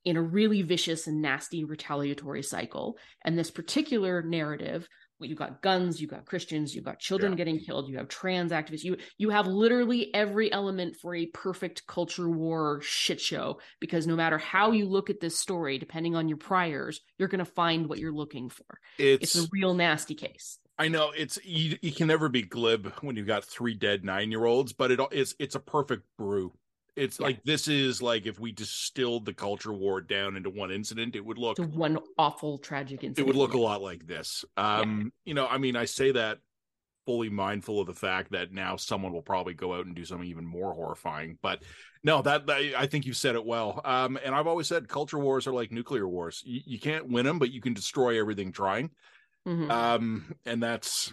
in 0.06 0.16
a 0.16 0.22
really 0.22 0.62
vicious 0.62 1.08
and 1.08 1.24
nasty 1.24 1.64
retaliatory 1.64 2.44
cycle. 2.44 3.00
And 3.26 3.36
this 3.36 3.50
particular 3.50 4.22
narrative 4.22 4.88
you 5.30 5.36
got 5.36 5.62
guns 5.62 6.00
you've 6.02 6.10
got 6.10 6.26
christians 6.26 6.76
you've 6.76 6.86
got 6.86 7.00
children 7.00 7.34
yeah. 7.34 7.38
getting 7.38 7.60
killed 7.60 7.90
you 7.90 7.98
have 7.98 8.08
trans 8.08 8.52
activists 8.52 8.84
you 8.84 8.98
you 9.18 9.30
have 9.30 9.48
literally 9.48 10.14
every 10.14 10.52
element 10.52 10.96
for 10.96 11.16
a 11.16 11.26
perfect 11.28 11.86
culture 11.88 12.30
war 12.30 12.80
shit 12.82 13.20
show 13.20 13.60
because 13.80 14.08
no 14.08 14.16
matter 14.16 14.38
how 14.38 14.72
you 14.72 14.86
look 14.86 15.10
at 15.10 15.20
this 15.20 15.38
story 15.38 15.78
depending 15.78 16.16
on 16.16 16.28
your 16.28 16.38
priors 16.38 17.02
you're 17.18 17.30
going 17.30 17.40
to 17.40 17.46
find 17.46 17.88
what 17.88 18.00
you're 18.00 18.14
looking 18.14 18.50
for 18.50 18.80
it's, 18.98 19.36
it's 19.36 19.46
a 19.46 19.50
real 19.52 19.74
nasty 19.74 20.16
case 20.16 20.60
I 20.78 20.88
know 20.88 21.12
it's 21.16 21.38
you, 21.44 21.78
you 21.82 21.92
can 21.92 22.08
never 22.08 22.30
be 22.30 22.42
glib 22.42 22.92
when 23.02 23.16
you've 23.16 23.28
got 23.28 23.46
three 23.46 23.76
dead 23.76 24.04
nine 24.04 24.32
year 24.32 24.44
olds, 24.44 24.74
but 24.74 24.92
it, 24.92 25.00
it's 25.12 25.36
it's 25.40 25.54
a 25.54 25.60
perfect 25.60 26.04
brew. 26.18 26.52
It's 26.96 27.20
Yeah. 27.20 27.28
like 27.28 27.44
this 27.44 27.68
is 27.68 28.02
like 28.02 28.26
if 28.26 28.40
we 28.40 28.52
distilled 28.52 29.26
the 29.26 29.34
culture 29.34 29.74
war 29.74 30.02
down 30.02 30.36
into 30.36 30.50
one 30.50 30.72
incident, 30.72 31.16
it 31.16 31.26
would 31.26 31.38
look 31.38 31.56
To 31.58 31.64
one 31.64 31.98
awful 32.18 32.58
tragic 32.60 33.04
incident. 33.04 33.20
it 33.20 33.26
would 33.26 33.36
look 33.36 33.54
a 33.54 33.60
lot 33.60 33.82
like 33.82 34.06
this. 34.06 34.46
Um, 34.58 35.12
you 35.26 35.34
know, 35.34 35.48
I 35.48 35.58
mean, 35.58 35.76
I 35.76 35.86
say 35.86 36.12
that 36.12 36.40
fully 37.06 37.30
mindful 37.30 37.82
of 37.82 37.88
the 37.88 37.94
fact 37.94 38.32
that 38.32 38.54
now 38.54 38.78
someone 38.78 39.12
will 39.12 39.22
probably 39.22 39.54
go 39.54 39.74
out 39.74 39.86
and 39.86 39.96
do 39.96 40.06
something 40.06 40.28
even 40.30 40.46
more 40.46 40.74
horrifying. 40.74 41.38
But 41.42 41.64
no, 42.04 42.22
that, 42.22 42.46
that- 42.46 42.76
I 42.78 42.86
think 42.88 43.06
you've 43.06 43.18
said 43.18 43.36
it 43.36 43.44
well. 43.46 43.82
Um, 43.84 44.18
and 44.24 44.34
I've 44.36 44.48
always 44.48 44.68
said 44.68 44.88
culture 44.88 45.20
wars 45.20 45.48
are 45.48 45.52
like 45.54 45.72
nuclear 45.72 46.08
wars. 46.08 46.42
You, 46.46 46.62
you 46.66 46.80
can't 46.80 47.10
win 47.10 47.26
them, 47.26 47.40
but 47.40 47.52
you 47.52 47.60
can 47.60 47.74
destroy 47.74 48.20
everything 48.20 48.52
trying. 48.52 48.92
Mhm. 49.48 49.70
Um, 49.70 50.34
and 50.46 50.64
that's 50.64 51.12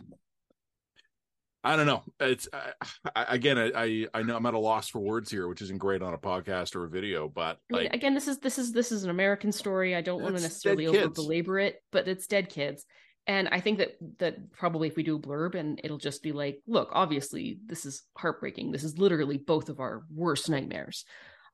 I 1.62 1.76
don't 1.76 1.86
know. 1.86 2.02
It's 2.18 2.48
I, 2.52 2.72
I, 3.14 3.34
again, 3.34 3.58
I, 3.58 4.06
I 4.14 4.22
know 4.22 4.36
I'm 4.36 4.46
at 4.46 4.54
a 4.54 4.58
loss 4.58 4.88
for 4.88 4.98
words 4.98 5.30
here, 5.30 5.46
which 5.46 5.60
isn't 5.62 5.78
great 5.78 6.02
on 6.02 6.14
a 6.14 6.18
podcast 6.18 6.74
or 6.74 6.84
a 6.84 6.88
video, 6.88 7.28
but 7.28 7.58
I 7.72 7.76
mean, 7.76 7.88
again, 7.92 8.14
this 8.14 8.28
is 8.28 8.38
this 8.38 8.58
is 8.58 8.72
this 8.72 8.92
is 8.92 9.04
an 9.04 9.10
American 9.10 9.52
story. 9.52 9.94
I 9.94 10.00
don't 10.00 10.22
want 10.22 10.36
to 10.36 10.42
necessarily 10.42 10.86
over 10.86 11.08
belabor 11.08 11.58
it, 11.58 11.82
but 11.92 12.08
it's 12.08 12.26
dead 12.26 12.48
kids. 12.48 12.86
And 13.26 13.48
I 13.52 13.60
think 13.60 13.78
that 13.78 13.96
that 14.18 14.52
probably 14.52 14.88
if 14.88 14.96
we 14.96 15.02
do 15.02 15.16
a 15.16 15.20
blurb 15.20 15.54
and 15.54 15.80
it'll 15.84 15.98
just 15.98 16.22
be 16.22 16.32
like, 16.32 16.62
look, 16.66 16.88
obviously 16.92 17.58
this 17.66 17.84
is 17.84 18.02
heartbreaking. 18.16 18.72
This 18.72 18.84
is 18.84 18.98
literally 18.98 19.36
both 19.36 19.68
of 19.68 19.80
our 19.80 20.02
worst 20.12 20.48
nightmares. 20.48 21.04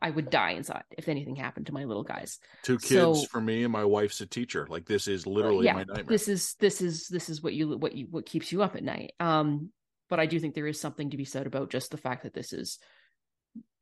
I 0.00 0.10
would 0.10 0.30
die 0.30 0.50
inside 0.50 0.84
if 0.96 1.08
anything 1.08 1.36
happened 1.36 1.66
to 1.66 1.72
my 1.72 1.84
little 1.84 2.02
guys. 2.02 2.38
two 2.62 2.78
kids 2.78 3.22
so- 3.22 3.26
for 3.30 3.40
me, 3.40 3.64
and 3.64 3.72
my 3.72 3.84
wife's 3.84 4.20
a 4.20 4.26
teacher. 4.26 4.66
Like 4.68 4.86
this 4.86 5.08
is 5.08 5.26
literally 5.26 5.64
yeah, 5.64 5.72
my 5.72 5.84
nightmare. 5.84 6.04
this 6.08 6.28
is 6.28 6.54
this 6.60 6.80
is 6.80 7.08
this 7.08 7.28
is 7.28 7.42
what 7.42 7.54
you 7.54 7.76
what 7.78 7.94
you 7.94 8.06
what 8.10 8.26
keeps 8.26 8.52
you 8.52 8.62
up 8.62 8.76
at 8.76 8.84
night. 8.84 9.14
Um, 9.18 9.70
but 10.08 10.20
I 10.20 10.26
do 10.26 10.38
think 10.40 10.54
there 10.54 10.66
is 10.66 10.80
something 10.80 11.10
to 11.10 11.16
be 11.16 11.24
said 11.24 11.46
about 11.46 11.70
just 11.70 11.90
the 11.90 11.96
fact 11.96 12.22
that 12.22 12.34
this 12.34 12.52
is 12.52 12.78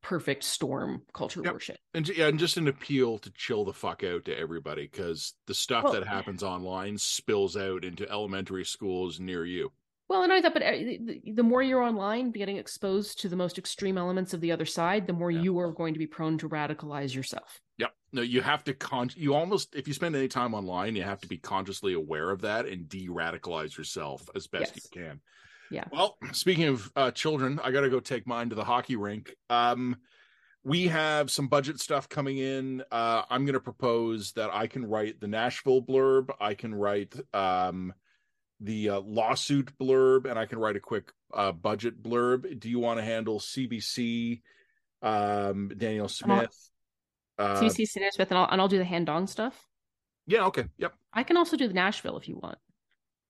perfect 0.03 0.45
storm 0.45 1.03
culture 1.15 1.41
Yep. 1.43 1.53
worship. 1.55 1.79
and 1.95 2.07
yeah, 2.11 2.27
and 2.27 2.39
just 2.39 2.59
an 2.59 2.69
appeal 2.69 3.19
to 3.19 3.31
chill 3.33 3.65
the 3.65 3.73
fuck 3.73 4.05
out 4.05 4.27
to 4.27 4.37
everybody 4.39 4.83
because 4.83 5.33
the 5.47 5.55
stuff 5.55 5.85
Well- 5.85 5.95
that 5.95 6.07
happens 6.07 6.43
online 6.43 6.99
spills 6.99 7.57
out 7.57 7.85
into 7.85 8.09
elementary 8.11 8.65
schools 8.65 9.19
near 9.19 9.45
you. 9.47 9.73
Well, 10.07 10.23
and 10.23 10.31
I 10.31 10.43
thought, 10.43 10.53
but 10.53 10.63
uh, 10.63 10.73
the, 10.73 11.23
the 11.33 11.43
more 11.43 11.63
you're 11.63 11.83
online, 11.83 12.31
getting 12.31 12.59
exposed 12.59 13.21
to 13.21 13.29
the 13.31 13.37
most 13.37 13.57
extreme 13.57 13.97
elements 13.97 14.35
of 14.35 14.43
the 14.43 14.53
other 14.53 14.67
side, 14.67 15.07
the 15.07 15.15
more 15.15 15.31
Yeah. 15.31 15.41
you 15.41 15.59
are 15.59 15.73
going 15.73 15.95
to 15.95 15.99
be 15.99 16.07
prone 16.07 16.37
to 16.39 16.49
radicalize 16.51 17.15
yourself. 17.15 17.59
Yep. 17.79 17.91
No, 18.13 18.21
you 18.21 18.43
have 18.43 18.63
to 18.65 18.75
con. 18.75 19.09
You 19.17 19.33
almost, 19.35 19.75
if 19.75 19.89
you 19.89 19.95
spend 19.95 20.15
any 20.15 20.29
time 20.29 20.53
online, 20.53 20.95
you 20.95 21.03
have 21.05 21.23
to 21.23 21.27
be 21.29 21.39
consciously 21.39 21.95
aware 21.95 22.31
of 22.31 22.43
that 22.43 22.67
and 22.67 22.87
de-radicalize 22.87 23.79
yourself 23.79 24.29
as 24.35 24.47
best 24.47 24.75
Yes. 24.77 24.89
you 24.95 25.03
can. 25.03 25.21
Yeah. 25.71 25.85
Well, 25.91 26.17
speaking 26.33 26.65
of 26.65 26.91
uh, 26.95 27.11
children, 27.11 27.61
I 27.63 27.71
got 27.71 27.83
to 27.83 27.91
go 27.91 28.01
take 28.01 28.27
mine 28.27 28.51
to 28.51 28.55
the 28.55 28.65
hockey 28.65 28.97
rink. 28.97 29.35
Um, 29.51 29.97
we 30.63 30.89
have 30.89 31.31
some 31.31 31.49
budget 31.49 31.79
stuff 31.79 32.09
coming 32.09 32.39
in. 32.39 32.83
Uh, 32.91 33.23
I'm 33.29 33.45
going 33.45 33.55
to 33.55 33.61
propose 33.61 34.33
that 34.33 34.51
I 34.53 34.67
can 34.67 34.87
write 34.87 35.21
the 35.21 35.29
Nashville 35.29 35.83
blurb. 35.83 36.31
I 36.41 36.55
can 36.55 36.75
write 36.75 37.15
um, 37.35 37.93
the 38.61 38.91
uh, 38.91 39.01
lawsuit 39.01 39.77
blurb, 39.79 40.29
and 40.29 40.39
I 40.39 40.47
can 40.47 40.59
write 40.59 40.77
a 40.77 40.81
quick 40.81 41.13
uh, 41.33 41.53
budget 41.53 42.03
blurb. 42.03 42.59
Do 42.59 42.71
you 42.71 42.79
want 42.79 42.99
to 42.99 43.05
handle 43.05 43.41
CBC, 43.41 44.41
um, 45.03 45.71
Danielle 45.77 46.09
Smith? 46.09 46.71
Uh, 47.39 47.61
CC 47.61 47.87
Senior 47.87 48.11
Smith, 48.13 48.31
and 48.31 48.39
I'll, 48.39 48.49
and 48.51 48.61
I'll 48.61 48.69
do 48.69 48.79
the 48.79 48.85
Han 48.85 49.05
Dong 49.05 49.27
stuff. 49.27 49.67
yeah. 50.27 50.47
Okay. 50.47 50.65
Yep. 50.79 50.95
I 51.13 51.25
can 51.25 51.37
also 51.37 51.57
do 51.57 51.69
the 51.69 51.75
Nashville 51.75 52.17
if 52.17 52.29
you 52.29 52.39
want. 52.43 52.59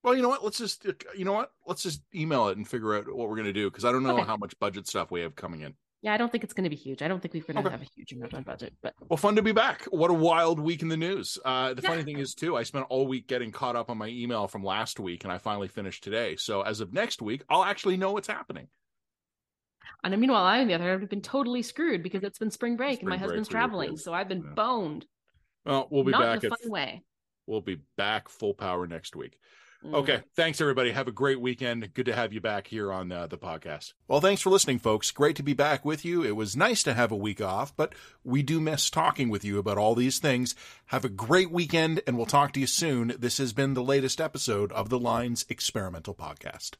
Well, 0.04 0.14
you 0.14 0.20
know 0.20 0.28
what? 0.28 0.44
Let's 0.44 0.58
just, 0.58 0.84
you 1.16 1.24
know 1.24 1.32
what? 1.32 1.50
Let's 1.66 1.82
just 1.82 2.02
email 2.14 2.48
it 2.48 2.58
and 2.58 2.68
figure 2.68 2.94
out 2.94 3.06
what 3.08 3.26
we're 3.30 3.36
going 3.36 3.46
to 3.46 3.54
do 3.54 3.70
because 3.70 3.86
I 3.86 3.90
don't 3.90 4.02
know 4.02 4.18
Okay. 4.18 4.26
how 4.26 4.36
much 4.36 4.56
budget 4.60 4.86
stuff 4.86 5.10
we 5.10 5.22
have 5.22 5.34
coming 5.34 5.62
in. 5.62 5.74
Yeah, 6.02 6.12
I 6.12 6.18
don't 6.18 6.30
think 6.30 6.44
it's 6.44 6.52
going 6.52 6.64
to 6.64 6.70
be 6.70 6.76
huge. 6.76 7.00
I 7.00 7.08
don't 7.08 7.20
think 7.20 7.32
we're 7.32 7.40
going 7.54 7.64
to 7.64 7.70
Okay. 7.70 7.70
have 7.70 7.80
a 7.80 7.88
huge 7.96 8.12
amount 8.12 8.34
on 8.34 8.42
budget, 8.42 8.74
but 8.82 8.92
Well, 9.08 9.16
fun 9.16 9.34
to 9.36 9.42
be 9.42 9.52
back. 9.52 9.84
What 9.86 10.10
a 10.10 10.14
wild 10.14 10.60
week 10.60 10.82
in 10.82 10.88
the 10.88 10.98
news. 10.98 11.38
Uh, 11.42 11.72
the 11.72 11.80
Yeah. 11.80 11.88
funny 11.88 12.02
thing 12.02 12.18
is, 12.18 12.34
too, 12.34 12.54
I 12.54 12.64
spent 12.64 12.84
all 12.90 13.06
week 13.06 13.26
getting 13.28 13.50
caught 13.50 13.76
up 13.76 13.88
on 13.88 13.96
my 13.96 14.08
email 14.08 14.46
from 14.46 14.62
last 14.62 15.00
week, 15.00 15.24
and 15.24 15.32
I 15.32 15.38
finally 15.38 15.68
finished 15.68 16.04
today. 16.04 16.36
So 16.36 16.60
as 16.60 16.80
of 16.80 16.92
next 16.92 17.22
week, 17.22 17.42
I'll 17.48 17.64
actually 17.64 17.96
know 17.96 18.12
what's 18.12 18.28
happening. 18.28 18.68
and 20.02 20.20
meanwhile, 20.20 20.44
I 20.44 20.60
on 20.60 20.66
the 20.66 20.74
other 20.74 20.84
hand 20.84 21.00
have 21.00 21.08
been 21.08 21.22
totally 21.22 21.62
screwed 21.62 22.02
because 22.02 22.22
it's 22.22 22.38
been 22.38 22.50
spring 22.50 22.76
break 22.76 23.00
and 23.00 23.08
my 23.08 23.16
break 23.16 23.22
husband's 23.22 23.48
traveling, 23.48 23.96
so 23.96 24.12
I've 24.12 24.28
been 24.28 24.42
Yeah. 24.42 24.52
boned. 24.54 25.06
Well, 25.64 25.88
we'll 25.90 26.04
be 26.04 26.12
Not 26.12 26.20
back 26.20 26.44
in 26.44 26.52
a 26.52 26.56
fun 26.56 26.70
way. 26.70 27.02
we'll 27.46 27.62
be 27.62 27.80
back 27.96 28.28
full 28.28 28.52
power 28.52 28.86
next 28.86 29.16
week. 29.16 29.38
Mm. 29.84 29.94
Okay. 29.94 30.22
Thanks, 30.34 30.60
everybody. 30.60 30.92
Have 30.92 31.08
a 31.08 31.12
great 31.12 31.40
weekend. 31.40 31.92
Good 31.92 32.06
to 32.06 32.14
have 32.14 32.32
you 32.32 32.40
back 32.40 32.66
here 32.66 32.90
on 32.90 33.12
uh, 33.12 33.26
the 33.26 33.36
podcast. 33.36 33.92
Well, 34.08 34.20
thanks 34.20 34.40
for 34.40 34.50
listening, 34.50 34.78
folks. 34.78 35.10
Great 35.10 35.36
to 35.36 35.42
be 35.42 35.52
back 35.52 35.84
with 35.84 36.04
you. 36.04 36.22
It 36.22 36.36
was 36.36 36.56
nice 36.56 36.82
to 36.84 36.94
have 36.94 37.12
a 37.12 37.16
week 37.16 37.42
off, 37.42 37.76
but 37.76 37.94
we 38.24 38.42
do 38.42 38.60
miss 38.60 38.88
talking 38.88 39.28
with 39.28 39.44
you 39.44 39.58
about 39.58 39.76
all 39.76 39.94
these 39.94 40.18
things. 40.18 40.54
Have 40.86 41.04
a 41.04 41.10
great 41.10 41.50
weekend, 41.50 42.00
and 42.06 42.16
we'll 42.16 42.26
talk 42.26 42.52
to 42.52 42.60
you 42.60 42.66
soon. 42.66 43.14
This 43.18 43.38
has 43.38 43.52
been 43.52 43.74
the 43.74 43.84
latest 43.84 44.20
episode 44.20 44.72
of 44.72 44.88
the 44.88 44.98
Line's 44.98 45.44
Experimental 45.48 46.14
Podcast. 46.14 46.72